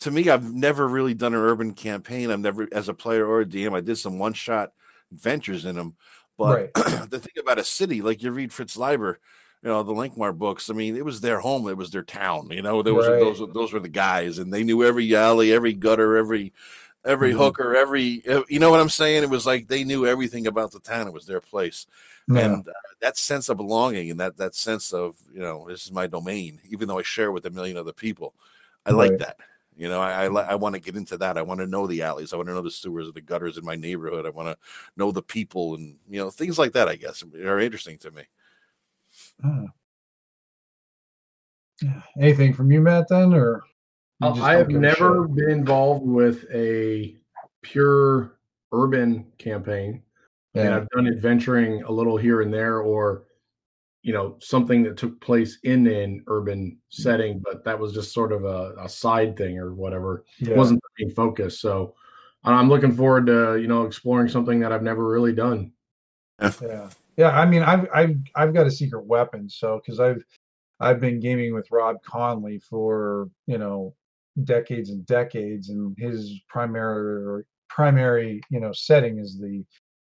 [0.00, 2.30] to me, I've never really done an urban campaign.
[2.30, 4.72] I've never, as a player or a DM, I did some one shot
[5.10, 5.96] adventures in them.
[6.36, 9.20] But the thing about a city, like you read Fritz Leiber,
[9.62, 10.68] you know the Lankhmar books.
[10.68, 11.68] I mean, it was their home.
[11.68, 12.48] It was their town.
[12.50, 13.20] You know, there was Right.
[13.20, 16.52] those those were the guys, and they knew every alley, every gutter, every
[17.04, 17.38] every Mhm.
[17.38, 19.22] hooker, every uh, you know what I'm saying.
[19.22, 21.06] It was like they knew everything about the town.
[21.06, 21.86] It was their place
[22.28, 22.44] Yeah.
[22.44, 25.92] and uh, that sense of belonging and that that sense of you know this is
[25.92, 28.32] my domain even though i share it with a million other people
[28.86, 29.36] i like that
[29.76, 32.02] you know i i, I want to get into that i want to know the
[32.02, 34.48] alleys i want to know the sewers of the gutters in my neighborhood i want
[34.48, 34.56] to
[34.96, 38.22] know the people and you know things like that i guess are interesting to me.
[41.82, 42.02] Yeah.
[42.20, 43.08] Anything from you, Matt?
[43.08, 43.60] Then, or Uh,
[44.22, 47.16] Oh, I have never been involved with a
[47.62, 48.38] pure
[48.72, 50.02] urban campaign.
[50.54, 53.24] I mean, I've done adventuring a little here and there, or
[54.02, 58.32] you know, something that took place in an urban setting, but that was just sort
[58.32, 60.24] of a, a side thing or whatever.
[60.38, 60.50] yeah.
[60.50, 61.60] It wasn't the main focus.
[61.60, 61.94] So
[62.44, 65.72] I'm looking forward to you know exploring something that I've never really done.
[66.60, 66.90] Yeah.
[67.16, 67.38] Yeah.
[67.38, 70.24] I mean, I've I've I've got a secret weapon, so because I've
[70.80, 73.94] I've been gaming with Rob Conley for you know
[74.44, 79.64] decades and decades, and his primary primary you know setting is the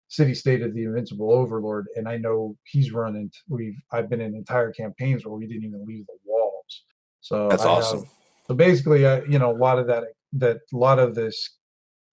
[0.09, 4.21] city state of the invincible overlord and i know he's run into we've i've been
[4.21, 6.83] in entire campaigns where we didn't even leave the walls.
[7.19, 8.05] So that's I have- awesome.
[8.47, 10.03] So basically I, you know a lot of that
[10.33, 11.57] that a lot of this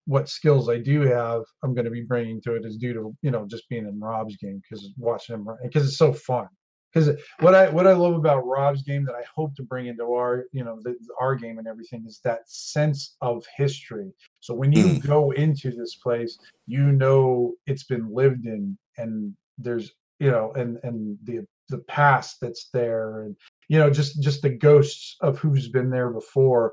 [0.07, 3.17] what skills i do have i'm going to be bringing to it is due to
[3.23, 6.49] you know just being in rob's game because watching him because it's so fun
[6.95, 10.05] because what i what i love about rob's game that i hope to bring into
[10.05, 14.13] our you know the, our game and everything is that sense of history.
[14.41, 15.07] So when you Mm.
[15.07, 20.79] go into this place you know it's been lived in and there's you know and
[20.85, 23.37] and the the past that's there and
[23.69, 26.73] you know just just the ghosts of who's been there before.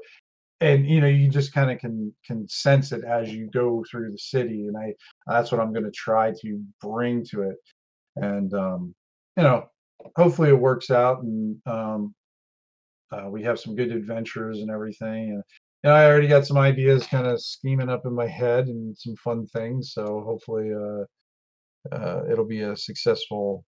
[0.61, 4.11] And you know you just kind of can can sense it as you go through
[4.11, 4.93] the city and i
[5.27, 7.57] that's what i'm going to try to bring to it.
[8.17, 8.93] And um
[9.37, 9.69] you know
[10.15, 12.13] hopefully it works out and um
[13.11, 15.43] uh, we have some good adventures and everything and,
[15.83, 19.15] and i already got some ideas kind of scheming up in my head and some
[19.17, 21.03] fun things so hopefully uh
[21.91, 23.65] uh, it'll be a successful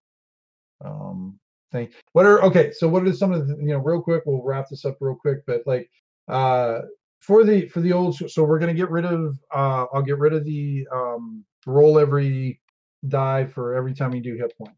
[0.84, 1.40] um,
[1.72, 1.90] thing.
[2.14, 2.72] What are okay?
[2.72, 4.24] So what are some of the you know real quick?
[4.26, 5.90] We'll wrap this up real quick, but like
[6.28, 6.82] uh,
[7.22, 9.38] for the for the old, so we're gonna get rid of.
[9.54, 12.60] Uh, I'll get rid of the um, roll every
[13.08, 14.76] die for every time you do hit point.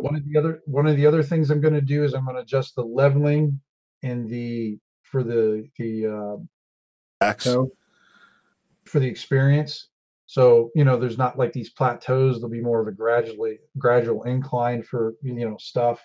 [0.00, 2.40] One of the other one of the other things I'm gonna do is I'm gonna
[2.40, 3.60] adjust the leveling
[4.02, 6.36] in the for the the uh,
[7.20, 7.44] Axe.
[7.44, 7.70] So
[8.84, 9.88] for the experience.
[10.26, 12.36] So you know, there's not like these plateaus.
[12.36, 16.00] There'll be more of a gradually gradual incline for you know stuff.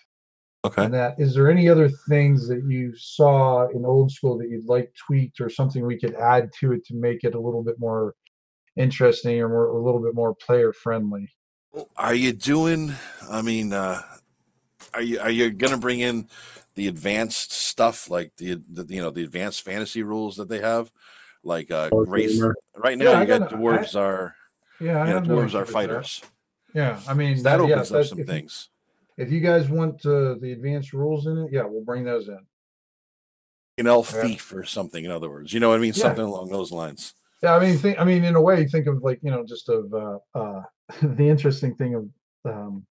[0.65, 4.49] okay And that is there any other things that you saw in old school that
[4.49, 7.63] you'd like tweaked or something we could add to it to make it a little
[7.63, 8.15] bit more
[8.77, 11.29] interesting or more a little bit more player friendly?
[11.97, 12.93] Are you doing
[13.29, 14.01] i mean uh
[14.93, 16.27] are you are you gonna bring in
[16.75, 20.91] the advanced stuff like the, the you know the advanced fantasy rules that they have
[21.43, 22.55] like uh Or race gamer.
[22.75, 24.35] right now Yeah, you got got- dwarves are
[24.79, 25.73] Yeah, I you know have dwarves issue are with that.
[25.73, 26.21] fighters
[26.73, 28.69] Yeah, I mean So that that- yeah, opens up some if things
[29.17, 32.39] If you guys want uh, the advanced rules in it, yeah, we'll bring those in.
[33.77, 34.21] an elf yeah.
[34.23, 35.03] thief or something.
[35.05, 35.93] In other words, you know what I mean?
[35.95, 36.03] Yeah.
[36.03, 37.13] Something along those lines.
[37.43, 39.67] Yeah, I mean, think, I mean, in a way, think of like you know, just
[39.69, 40.61] of uh, uh,
[41.01, 42.09] the interesting thing of
[42.45, 42.85] um,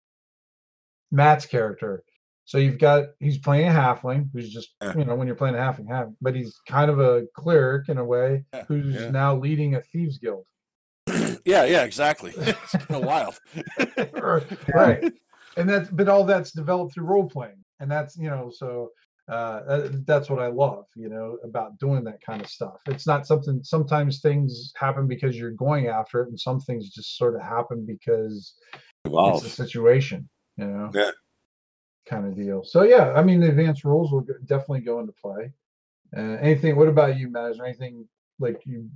[1.11, 2.03] Matt's character.
[2.45, 4.97] So you've got he's playing a halfling who's just yeah.
[4.97, 7.99] you know when you're playing a halfling, half, but he's kind of a cleric in
[7.99, 8.65] a way yeah.
[8.67, 9.11] who's yeah.
[9.11, 10.47] now leading a thieves guild.
[11.45, 12.33] yeah, yeah, exactly.
[12.37, 13.39] it's kind of wild,
[14.75, 15.13] right?
[15.57, 18.91] And that's but all that's developed through role playing, and that's you know so
[19.31, 22.81] uh, that's what I love, you know, about doing that kind of stuff.
[22.87, 23.63] It's not something.
[23.63, 27.87] Sometimes things happen because you're going after it, and some things just sort of happen
[27.87, 28.55] because
[29.05, 29.45] Evolve.
[29.45, 30.91] it's a situation, you know.
[30.93, 31.11] Yeah.
[32.09, 32.65] Kind of deal.
[32.65, 35.53] So yeah, I mean, the advanced rules will definitely go into play.
[36.17, 36.75] Uh, anything?
[36.75, 37.53] What about you, Matt?
[37.53, 38.09] Is there anything
[38.41, 38.91] like you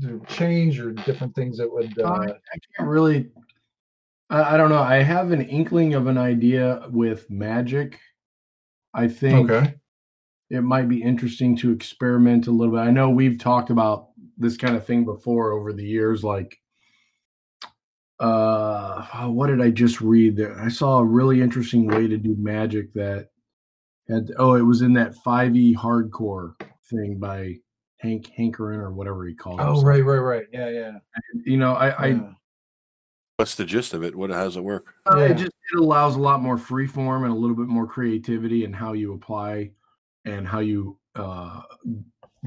[0.00, 1.96] do change or different things that would?
[2.00, 3.30] Uh, I, I can't really.
[4.28, 4.82] I, I don't know.
[4.82, 7.96] I have an inkling of an idea with magic
[8.94, 9.74] I think okay.
[10.50, 12.80] it might be interesting to experiment a little bit.
[12.80, 16.58] I know we've talked about this kind of thing before over the years, like
[18.18, 20.60] uh what did I just read there?
[20.60, 23.28] I saw a really interesting way to do magic that
[24.08, 26.54] had oh, it was in that 5e hardcore
[26.90, 27.56] thing by
[27.98, 29.66] Hank Hankerin or whatever he called it.
[29.66, 30.46] Oh, right, right, right.
[30.52, 30.88] Yeah, yeah.
[30.88, 31.94] And, you know, I, yeah.
[31.98, 32.30] I
[33.40, 34.14] What's the gist of it?
[34.14, 34.92] What how does it work?
[35.10, 35.24] Uh, yeah.
[35.28, 38.64] It just it allows a lot more free form and a little bit more creativity
[38.64, 39.70] in how you apply
[40.26, 41.62] and how you uh,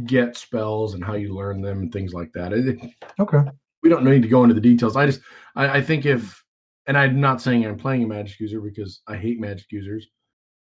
[0.06, 2.54] get spells and how you learn them and things like that.
[2.54, 2.80] It,
[3.20, 3.39] okay.
[3.82, 4.96] We don't need to go into the details.
[4.96, 5.22] I just
[5.56, 6.44] I, I think if
[6.86, 10.08] and I'm not saying I'm playing a magic user because I hate magic users,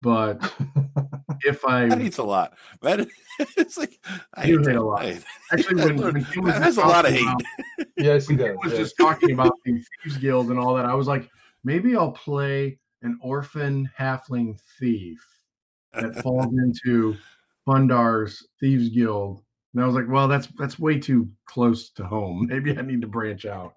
[0.01, 0.39] but
[1.45, 2.57] if I that eats a lot.
[2.81, 3.07] That
[3.57, 3.99] it's like
[4.33, 5.05] I hate, hate a lot.
[5.51, 7.23] Actually, when, when he was that's a lot of hate.
[7.23, 7.41] About,
[7.97, 8.57] yes, he does.
[8.63, 8.79] was yeah.
[8.79, 10.85] just talking about the thieves guild and all that.
[10.85, 11.29] I was like,
[11.63, 15.25] maybe I'll play an orphan halfling thief
[15.93, 17.15] that falls into
[17.67, 19.43] Fundar's thieves guild.
[19.73, 22.47] And I was like, well, that's that's way too close to home.
[22.47, 23.75] Maybe I need to branch out.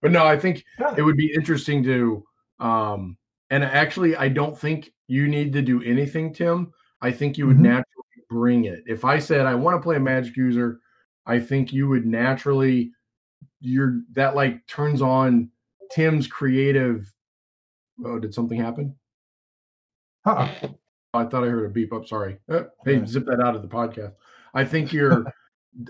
[0.00, 0.94] But no, I think yeah.
[0.96, 2.24] it would be interesting to
[2.58, 3.16] um
[3.50, 6.72] and actually I don't think you need to do anything, Tim.
[7.02, 7.64] I think you would mm-hmm.
[7.64, 8.82] naturally bring it.
[8.86, 10.80] If I said I want to play a magic user,
[11.26, 12.92] I think you would naturally
[13.60, 15.50] you're that like turns on
[15.90, 17.12] Tim's creative.
[18.04, 18.96] Oh, did something happen?
[20.24, 20.48] Huh.
[21.14, 22.06] I thought I heard a beep up.
[22.06, 22.38] Sorry.
[22.50, 24.14] Uh, hey, zip that out of the podcast.
[24.54, 25.26] I think your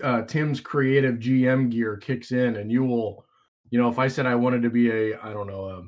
[0.03, 3.25] uh, Tim's creative GM gear kicks in, and you will,
[3.69, 5.83] you know, if I said I wanted to be a, I don't know, a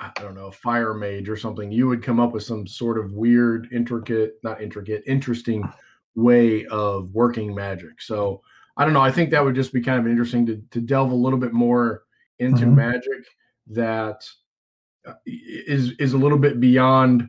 [0.00, 3.12] I don't know, fire mage or something, you would come up with some sort of
[3.12, 5.68] weird, intricate, not intricate, interesting
[6.14, 8.00] way of working magic.
[8.00, 8.42] So
[8.76, 9.02] I don't know.
[9.02, 11.52] I think that would just be kind of interesting to, to delve a little bit
[11.52, 12.04] more
[12.38, 12.76] into mm-hmm.
[12.76, 13.24] magic
[13.68, 14.24] that
[15.06, 17.28] uh, is is a little bit beyond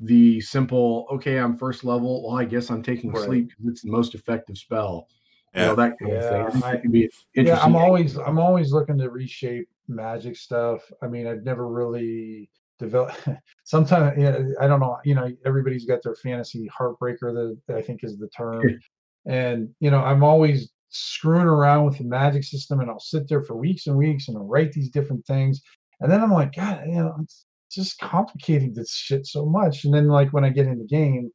[0.00, 3.24] the simple okay i'm first level well i guess i'm taking right.
[3.24, 5.06] sleep because it's the most effective spell
[5.54, 5.60] yeah.
[5.60, 9.10] you know that kind yeah, of thing I, yeah i'm always i'm always looking to
[9.10, 10.80] reshape magic stuff.
[11.02, 13.28] I mean, I've never really developed.
[13.64, 14.98] Sometimes, you know, I don't know.
[15.04, 18.78] You know, everybody's got their fantasy heartbreaker that I think is the term,
[19.26, 23.42] and you know, I'm always screwing around with the magic system, and I'll sit there
[23.42, 25.62] for weeks and weeks and I'll write these different things,
[26.00, 29.84] and then I'm like, God, you know, it's just complicating this shit so much.
[29.84, 31.30] And then, like when I get in the game,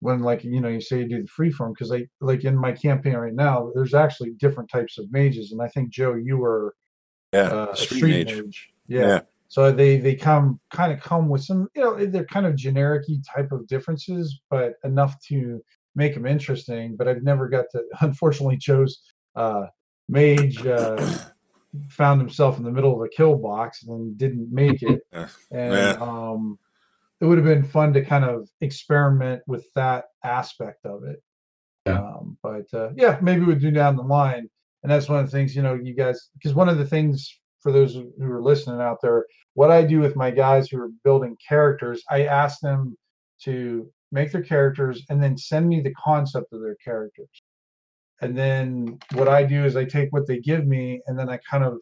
[0.00, 2.72] when like you know you say you do the freeform because I like in my
[2.72, 6.74] campaign right now, there's actually different types of mages, and I think Joe, you were
[7.32, 8.36] yeah, uh, street, street mage.
[8.36, 8.70] mage.
[8.86, 9.00] Yeah.
[9.00, 9.20] yeah.
[9.48, 13.06] So they they come kind of come with some you know they're kind of generic
[13.34, 15.62] type of differences, but enough to
[15.94, 16.96] make them interesting.
[16.96, 17.82] But I've never got to.
[18.00, 19.00] Unfortunately, chose
[19.34, 19.66] uh,
[20.08, 20.64] mage.
[20.66, 21.18] Uh,
[21.90, 25.00] found himself in the middle of a kill box and didn't make it.
[25.12, 25.96] and yeah.
[26.00, 26.58] um,
[27.20, 31.22] it would have been fun to kind of experiment with that aspect of it.
[31.86, 32.00] Yeah.
[32.00, 34.48] Um, but uh, yeah, maybe we'll do down the line
[34.82, 37.38] and that's one of the things you know you guys because one of the things
[37.60, 40.90] for those who are listening out there what i do with my guys who are
[41.04, 42.96] building characters i ask them
[43.40, 47.28] to make their characters and then send me the concept of their characters
[48.20, 51.38] and then what i do is i take what they give me and then i
[51.48, 51.78] kind of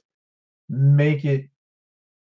[0.68, 1.46] make it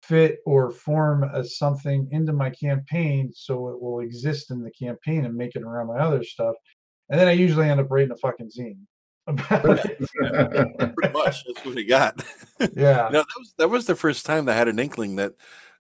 [0.07, 5.25] fit or form as something into my campaign so it will exist in the campaign
[5.25, 6.55] and make it around my other stuff
[7.11, 8.79] and then i usually end up writing a fucking zine
[9.27, 9.63] about.
[10.15, 12.23] Pretty much, that's what he got.
[12.75, 13.11] Yeah.
[13.13, 15.35] no, that was that was the first time I had an inkling that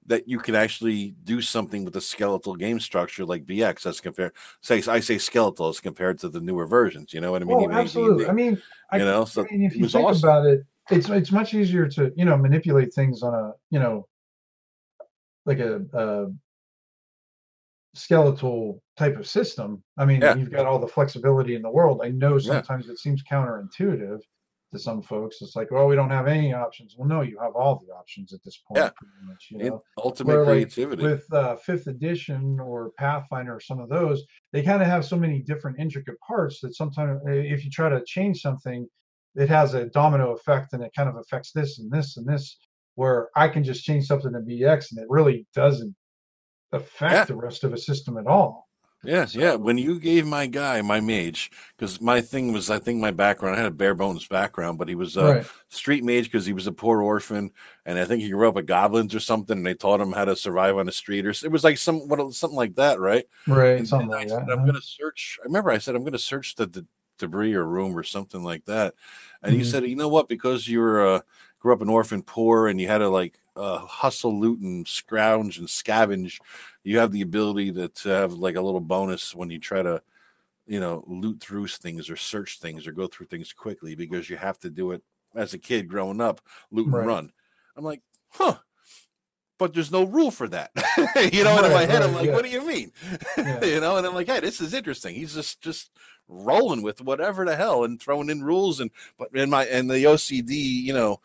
[0.09, 4.33] that you can actually do something with a skeletal game structure like BX as compared
[4.61, 7.15] say I say skeletal as compared to the newer versions.
[7.15, 7.73] You know what I mean?
[7.73, 8.29] Oh, absolutely.
[8.29, 8.61] I mean,
[8.93, 10.29] you know, so I mean, if you think awesome.
[10.29, 14.07] about it, it's it's much easier to you know manipulate things on a you know
[15.47, 16.27] like a, a
[17.95, 19.83] skeletal type of system.
[19.97, 20.35] I mean, Yeah.
[20.37, 22.01] you've got all the flexibility in the world.
[22.05, 22.53] I know Yeah.
[22.55, 24.21] sometimes it seems counterintuitive
[24.73, 25.41] to some folks.
[25.41, 26.97] It's like, well, we don't have any options.
[26.99, 28.79] Well, no, you have all the options at this point.
[28.79, 28.91] Yeah.
[28.97, 29.83] Pretty much, you know?
[29.97, 31.03] ultimate Where, like, creativity.
[31.05, 35.17] with uh, fifth edition or pathfinder or some of those they kind of have so
[35.17, 38.87] many different intricate parts that sometimes uh, if you try to change something
[39.37, 42.59] it has a domino effect and it kind of affects this and this and this
[42.97, 45.95] where i can just change something to bx and it really doesn't
[46.73, 47.25] affect Yeah.
[47.27, 48.69] the rest of a system at all
[49.03, 49.55] Yeah, yeah.
[49.55, 53.55] When you gave my guy my mage, because my thing was, I think my background,
[53.55, 56.53] I had a bare bones background, but he was a right street mage because he
[56.53, 57.53] was a poor orphan,
[57.85, 60.25] and I think he grew up with goblins or something, and they taught him how
[60.25, 63.27] to survive on the street, or it was like some what something like that, right?
[63.47, 65.39] right And, something and I like said, that I'm going to search.
[65.43, 66.87] I remember I said I'm going to search the, the
[67.19, 68.95] debris or room or something like that,
[69.43, 69.67] and he Mhm.
[69.71, 70.29] said, you know what?
[70.29, 71.21] Because you're uh,
[71.67, 75.59] grew up an orphan, poor, and you had to like uh, hustle, loot, and scrounge
[75.59, 76.39] and scavenge,
[76.85, 80.01] you have the ability to, to have like a little bonus when you try to,
[80.69, 84.37] you know, loot through things or search things or go through things quickly because you
[84.37, 85.03] have to do it
[85.35, 86.41] as a kid growing up,
[86.71, 87.33] loot and run.
[87.77, 88.59] I'm like, huh.
[89.59, 90.71] But there's no rule for that.
[91.33, 92.35] you know, and in my Right, head, I'm like, yeah.
[92.35, 92.93] what do you mean?
[93.37, 93.65] Yeah.
[93.65, 95.15] you know, and I'm like, hey, this is interesting.
[95.17, 95.91] He's just just
[96.29, 100.05] rolling with whatever the hell and throwing in rules and but in my and the
[100.05, 101.21] OCD, you know,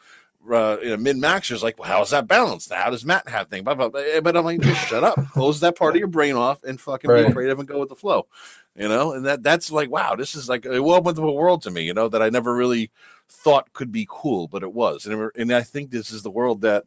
[0.49, 2.71] uh, you know, min maxers like, well, how is that balanced?
[2.71, 3.63] How does Matt have thing?
[3.63, 4.01] Blah, blah, blah.
[4.23, 7.07] But I'm like, just shut up, close that part of your brain off, and fucking
[7.09, 7.33] be Right.
[7.33, 8.27] creative and go with the flow.
[8.75, 11.61] You know, and that that's like, wow, this is like it opened up a world
[11.63, 11.81] to me.
[11.81, 12.89] You know, that I never really
[13.27, 16.31] thought could be cool, but it was, and it- and I think this is the
[16.31, 16.85] world that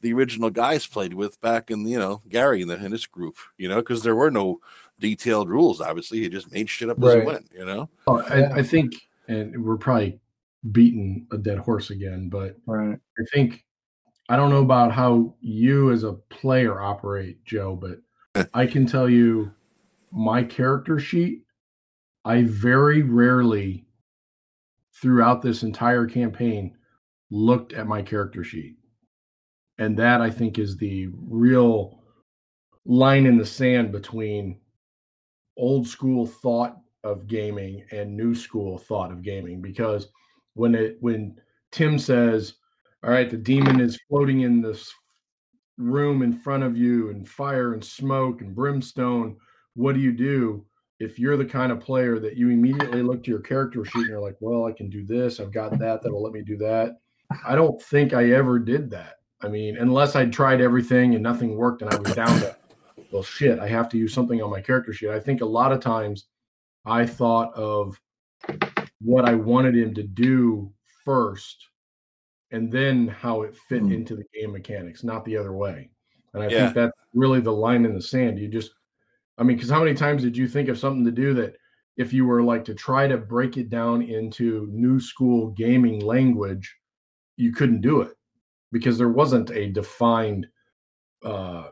[0.00, 3.36] the original guys played with back in you know Gary and, the, and his group.
[3.58, 4.60] You know, because there were no
[5.00, 5.80] detailed rules.
[5.80, 7.50] Obviously, he just made shit up as he went.
[7.52, 8.94] You know, Oh, I, I think,
[9.26, 10.20] and we're probably
[10.72, 13.64] beating a dead horse again, but right I think
[14.28, 19.08] I don't know about how you as a player operate, Joe, but I can tell
[19.08, 19.52] you
[20.12, 21.42] my character sheet.
[22.24, 23.84] I very rarely,
[24.94, 26.74] throughout this entire campaign,
[27.30, 28.76] looked at my character sheet,
[29.76, 32.02] and that I think is the real
[32.86, 34.58] line in the sand between
[35.56, 40.08] old school thought of gaming and new school thought of gaming because
[40.54, 41.36] when it when
[41.70, 42.54] Tim says,
[43.02, 44.92] "All right, the demon is floating in this
[45.76, 49.36] room in front of you, and fire and smoke and brimstone.
[49.74, 50.64] What do you do?"
[51.00, 54.08] If you're the kind of player that you immediately look to your character sheet and
[54.08, 55.40] you're like, "Well, I can do this.
[55.40, 56.02] I've got that.
[56.02, 57.00] That'll let me do that."
[57.46, 59.16] I don't think I ever did that.
[59.40, 62.56] I mean, unless I'd tried everything and nothing worked, and I was down to,
[63.10, 65.10] well, shit, I have to use something on my character sheet.
[65.10, 66.26] I think a lot of times
[66.86, 68.00] I thought of
[69.04, 70.72] what I wanted him to do
[71.04, 71.68] first
[72.50, 73.92] and then how it fit Hmm.
[73.92, 75.90] into the game mechanics, not the other way.
[76.32, 76.64] And I Yeah.
[76.64, 78.38] think that's really the line in the sand.
[78.38, 78.72] You just,
[79.36, 81.56] I mean, because how many times did you think of something to do that
[81.96, 86.74] if you were like to try to break it down into new school gaming language,
[87.36, 88.16] you couldn't do it
[88.72, 90.48] because there wasn't a defined
[91.22, 91.70] uh,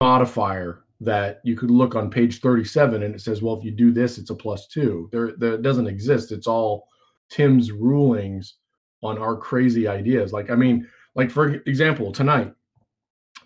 [0.00, 3.90] modifier that you could look on page 37 and it says, well, if you do
[3.90, 5.08] this, it's a plus two.
[5.12, 6.30] There, there it doesn't exist.
[6.32, 6.88] It's all
[7.30, 8.56] Tim's rulings
[9.02, 10.32] on our crazy ideas.
[10.32, 12.52] Like, I mean, like for example, tonight,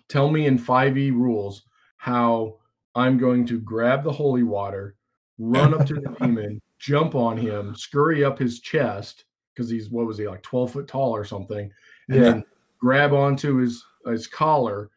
[0.09, 1.63] tell me in 5e rules
[1.97, 2.57] how
[2.93, 4.95] I'm going to grab the holy water,
[5.37, 10.05] run up to the demon, jump on him, scurry up his chest because he's what
[10.05, 11.71] was he like 12 foot tall or something,
[12.09, 12.23] and Yeah.
[12.31, 12.43] then
[12.79, 14.91] grab onto his his collar,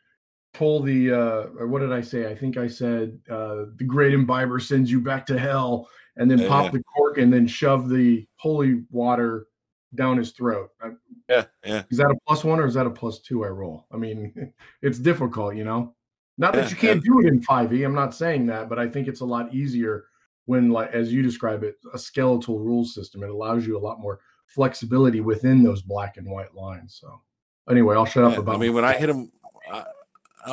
[0.54, 2.30] pull the uh what did I say?
[2.30, 6.40] I think I said uh the great imbiber sends you back to hell, and then
[6.40, 6.48] Yeah.
[6.48, 9.46] pop the cork and then shove the holy water
[9.94, 10.70] down his throat.
[10.82, 10.90] Uh,
[11.28, 11.82] yeah, yeah.
[11.90, 13.86] Is that a plus one or is that a plus two I roll?
[13.92, 15.94] I mean, it's difficult, you know.
[16.36, 17.84] Not that Yeah, you can't do it in 5e.
[17.84, 20.04] I'm not saying that, but I think it's a lot easier
[20.44, 23.22] when, like as you describe it, a skeletal rule system.
[23.24, 26.98] It allows you a lot more flexibility within those black and white lines.
[27.00, 27.20] So
[27.68, 29.32] anyway, I'll shut up Yeah, about I mean, when I hit him,
[29.70, 29.84] I,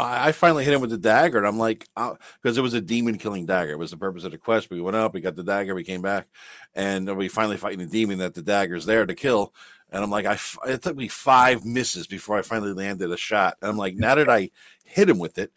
[0.01, 3.17] I finally hit him with the dagger, and I'm like, because it was a demon
[3.17, 3.71] killing dagger.
[3.71, 4.69] It was the purpose of the quest.
[4.69, 6.27] We went up, we got the dagger, we came back,
[6.73, 9.53] and we finally fighting the demon that the dagger's there to kill.
[9.91, 13.57] And I'm like, I it took me five misses before I finally landed a shot.
[13.61, 14.49] And I'm like, now that I
[14.83, 15.51] hit him with it,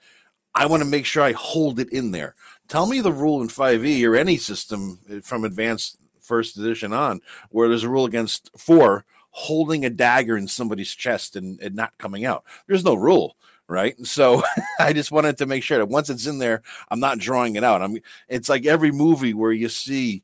[0.55, 2.35] I want to make sure I hold it in there.
[2.69, 7.21] Tell me the rule in 5e or any system uh, from advanced first edition on
[7.51, 11.97] where there's a rule against four holding a dagger in somebody's chest and, and not
[11.99, 12.45] coming out.
[12.67, 13.37] There's no rule,
[13.69, 13.95] right?
[14.05, 14.43] So
[14.81, 17.65] I just wanted to make sure that once it's in there, I'm not drawing it
[17.65, 17.83] out.
[17.83, 20.23] I'm it's like every movie where you see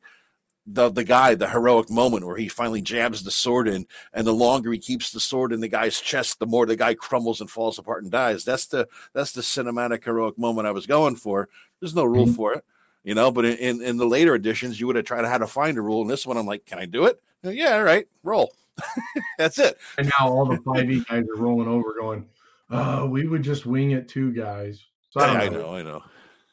[0.66, 4.32] the the guy, the heroic moment where he finally jabs the sword in, and the
[4.32, 7.50] longer he keeps the sword in the guy's chest, the more the guy crumbles and
[7.50, 8.44] falls apart and dies.
[8.44, 11.48] That's the that's the cinematic heroic moment I was going for.
[11.80, 12.34] There's no rule mm-hmm.
[12.34, 12.64] for it,
[13.02, 13.30] you know.
[13.30, 15.82] But in, in, the later editions, you would have tried to how to find a
[15.82, 16.00] rule.
[16.00, 17.20] In this one, I'm like, can I do it?
[17.42, 18.54] Yeah, all right, roll.
[19.38, 19.76] that's it.
[19.98, 22.26] And now all the five E guys are rolling over, going,
[22.70, 26.02] uh, "We would just wing it too, guys." So I, I know, I know.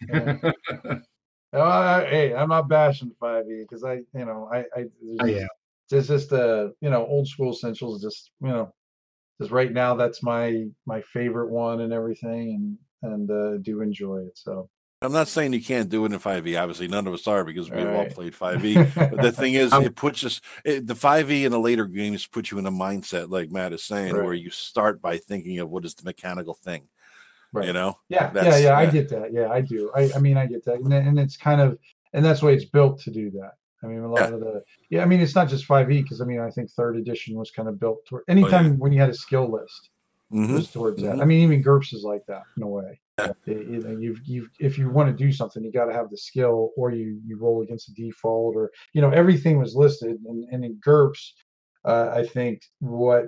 [0.09, 0.51] Yeah.
[1.53, 4.85] Uh, hey, I'm not bashing 5e because I, you know, I, I,
[5.19, 5.47] oh, yeah,
[5.91, 8.01] it's just uh, you know, Old-School Essentials.
[8.01, 8.73] Just you know,
[9.39, 14.19] just right now, that's my my favorite one and everything, and and uh, do enjoy
[14.19, 14.38] it.
[14.38, 14.69] So
[15.03, 16.61] I'm not saying you can't do it in 5e.
[16.61, 19.11] Obviously, none of us are because we've all, all played 5e.
[19.11, 22.52] but the thing is, it puts us it, the 5e in the later games put
[22.52, 24.23] you in a mindset, like Matt is saying, right.
[24.23, 26.88] where you start by thinking of what is the mechanical thing.
[27.52, 27.65] Right.
[27.65, 27.98] You know?
[28.10, 29.34] Yeah, yeah, yeah, yeah, I get that.
[29.34, 29.91] Yeah, I do.
[29.95, 31.78] I, I mean, I get that, and, and it's kind of,
[32.14, 33.53] and that's why it's built to do that.
[33.84, 34.36] I mean, a lot yeah.
[34.36, 36.95] of the, yeah, I mean, it's not just 5e because I mean, I think third
[36.95, 38.76] edition was kind of built toward anytime oh, yeah.
[38.76, 39.90] when you had a skill list
[40.32, 40.53] mm-hmm.
[40.53, 41.18] was towards mm-hmm.
[41.18, 41.22] that.
[41.22, 42.99] I mean, even GURPS is like that in a way.
[43.45, 46.10] It, you know, you've, you've, if you want to do something, you got to have
[46.10, 50.18] the skill, or you you roll against the default, or you know, everything was listed,
[50.26, 51.34] and, and in GURPS,
[51.85, 53.26] uh, I think what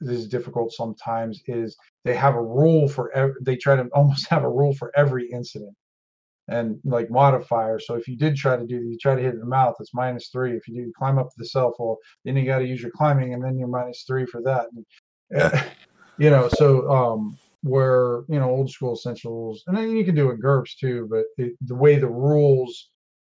[0.00, 4.44] is difficult sometimes is they have a rule for ev- they try to almost have
[4.44, 5.74] a rule for every incident
[6.48, 7.78] and like modifier.
[7.78, 10.28] So if you did try to do you try to hit the mouth, it's minus
[10.28, 10.56] three.
[10.56, 13.34] If you do climb up the cell phone, then you got to use your climbing,
[13.34, 14.66] and then you're minus three for that.
[15.30, 15.64] And,
[16.18, 20.40] you know, so um, where you know Old-School Essentials, and then you can do it
[20.40, 21.08] GURPS too.
[21.10, 22.90] But it, the way the rules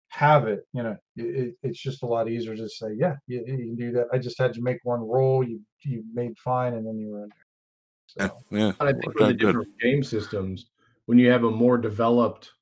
[0.08, 3.56] have it, you know, it, it's just a lot easier to say, yeah, you, you,
[3.56, 4.06] can do that.
[4.12, 5.44] I just had to make one roll.
[5.44, 8.28] You you made fine, and then you were in there.
[8.28, 8.72] So, yeah, yeah.
[8.80, 10.66] I think with the different game systems,
[11.06, 12.52] when you have a more developed,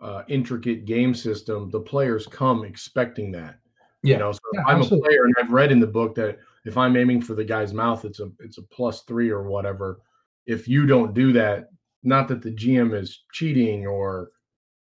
[0.00, 3.58] uh, intricate game system, the players come expecting that.
[4.02, 4.14] Yeah.
[4.14, 4.98] You know, so yeah, I'm absolutely.
[4.98, 7.72] a player, and I've read in the book that if I'm aiming for the guy's
[7.72, 10.00] mouth, it's a it's a plus three or whatever.
[10.46, 11.66] If you don't do that,
[12.02, 14.30] not that the GM is cheating or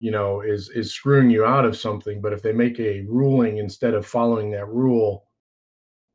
[0.01, 3.59] you know is is screwing you out of something but if they make a ruling
[3.59, 5.27] instead of following that rule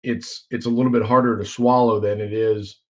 [0.03, 2.81] it's it's a little bit harder to swallow than it is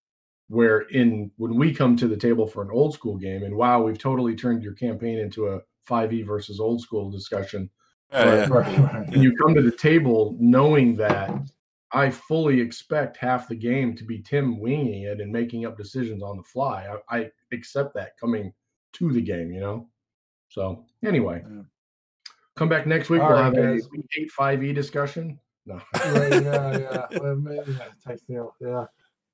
[0.47, 3.81] where in when we come to the table for an old school game and wow
[3.81, 5.59] we've totally turned your campaign into a
[5.89, 7.69] 5e versus old school discussion
[8.11, 9.03] yeah, yeah.
[9.09, 11.31] when you come to the table knowing that
[11.93, 16.23] i fully expect half the game to be tim winging it and making up decisions
[16.23, 18.53] on the fly i, I accept that coming
[18.93, 19.87] to the game you know
[20.51, 21.61] so anyway, yeah.
[22.57, 23.21] come back next week.
[23.21, 23.85] All we'll right, have guys.
[23.85, 25.39] a eight five E discussion.
[25.65, 25.75] No.
[25.95, 27.07] right, yeah, yeah.
[27.19, 27.41] Well,
[28.27, 28.43] yeah.
[28.59, 28.85] Yeah.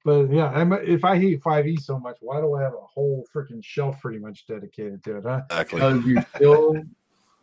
[0.06, 3.26] But yeah, I'm, if I hate 5e so much, why do I have a whole
[3.34, 5.24] freaking shelf pretty much dedicated to it?
[5.26, 5.42] Huh?
[5.50, 5.80] Exactly.
[5.80, 6.76] Because you still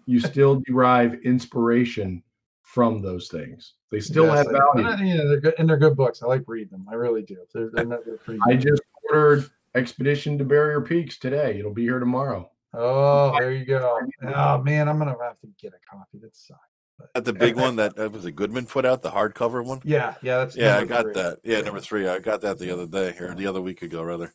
[0.07, 2.23] you still derive inspiration
[2.65, 3.75] from those things.
[3.93, 5.07] They still yes, have value.
[5.07, 6.23] yeah, they're good, and they're good books.
[6.23, 6.87] I like reading them.
[6.91, 7.37] I really do.
[7.53, 8.41] They're, they're, they're pretty.
[8.49, 8.83] I just
[9.13, 11.59] ordered Expedition to Barrier Peaks today.
[11.59, 12.51] It'll be here tomorrow.
[12.73, 14.01] Oh, there you go.
[14.35, 16.19] Oh man, I'm gonna have to get a copy.
[16.19, 16.61] That sucks.
[17.15, 19.81] That the big one that, that was a Goodman put out, the hardcover one.
[19.85, 20.79] Yeah, yeah, that's yeah.
[20.79, 21.13] I got three.
[21.15, 21.39] that.
[21.45, 22.09] Yeah, number three.
[22.09, 24.33] I got that the other day or the other week ago, rather.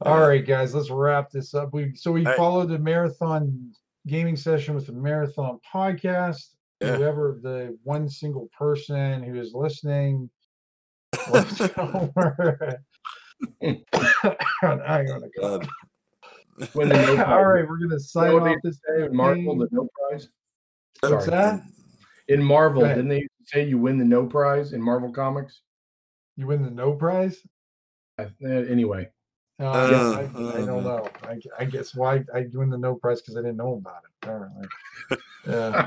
[0.00, 1.72] All uh, right, guys, let's wrap this up.
[1.72, 3.72] We so we followed the marathon
[4.06, 6.48] gaming session with the marathon podcast.
[6.82, 6.96] Yeah.
[6.96, 10.28] Whoever the one single person who is listening,
[11.78, 12.82] over.
[13.62, 15.60] I'm gonna go.
[16.58, 19.06] The no All right, we're gonna sign off this day.
[19.06, 20.28] In Marvel, the no prize.
[21.00, 21.62] What's that?
[22.28, 25.62] In Marvel, didn't they say you win the no prize in Marvel Comics?
[26.36, 27.38] You win the no prize.
[28.18, 29.08] Uh, anyway.
[29.60, 31.08] Uh, uh, I, I, don't know.
[31.22, 34.10] I, I, guess why I win the no prize because I didn't know about it.
[34.22, 34.68] Apparently.
[35.44, 35.86] Yeah.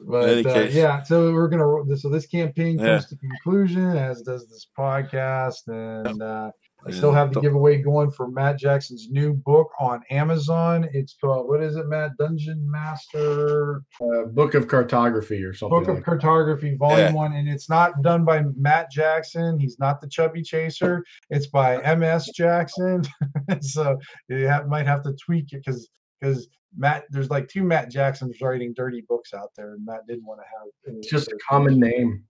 [0.00, 2.98] But, but uh, yeah, so we're gonna so this campaign comes yeah.
[3.00, 6.50] to conclusion, as does this podcast, and uh,
[6.86, 10.88] I still have the giveaway going for Matt Jackson's new book on Amazon.
[10.92, 12.12] It's called what is it, Matt?
[12.18, 15.80] Dungeon Master uh, Book of Cartography or something.
[15.80, 17.12] Book of Cartography, Volume yeah.
[17.12, 19.58] One, and it's not done by Matt Jackson.
[19.58, 21.04] He's not the Chubby Chaser.
[21.30, 22.30] It's by M.S.
[22.32, 23.02] Jackson.
[23.60, 23.98] so
[24.28, 25.88] you have, might have to tweak it because
[26.20, 30.26] because Matt, there's like two Matt Jacksons writing dirty books out there, and Matt didn't
[30.26, 30.96] want to have.
[30.96, 32.24] It's just a common name.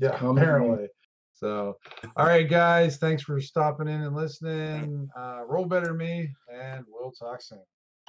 [0.00, 0.76] Yeah, common apparently.
[0.78, 0.88] Name.
[1.34, 1.76] So,
[2.16, 5.08] all right, guys, thanks for stopping in and listening.
[5.16, 7.60] Uh, roll better me, and we'll talk soon.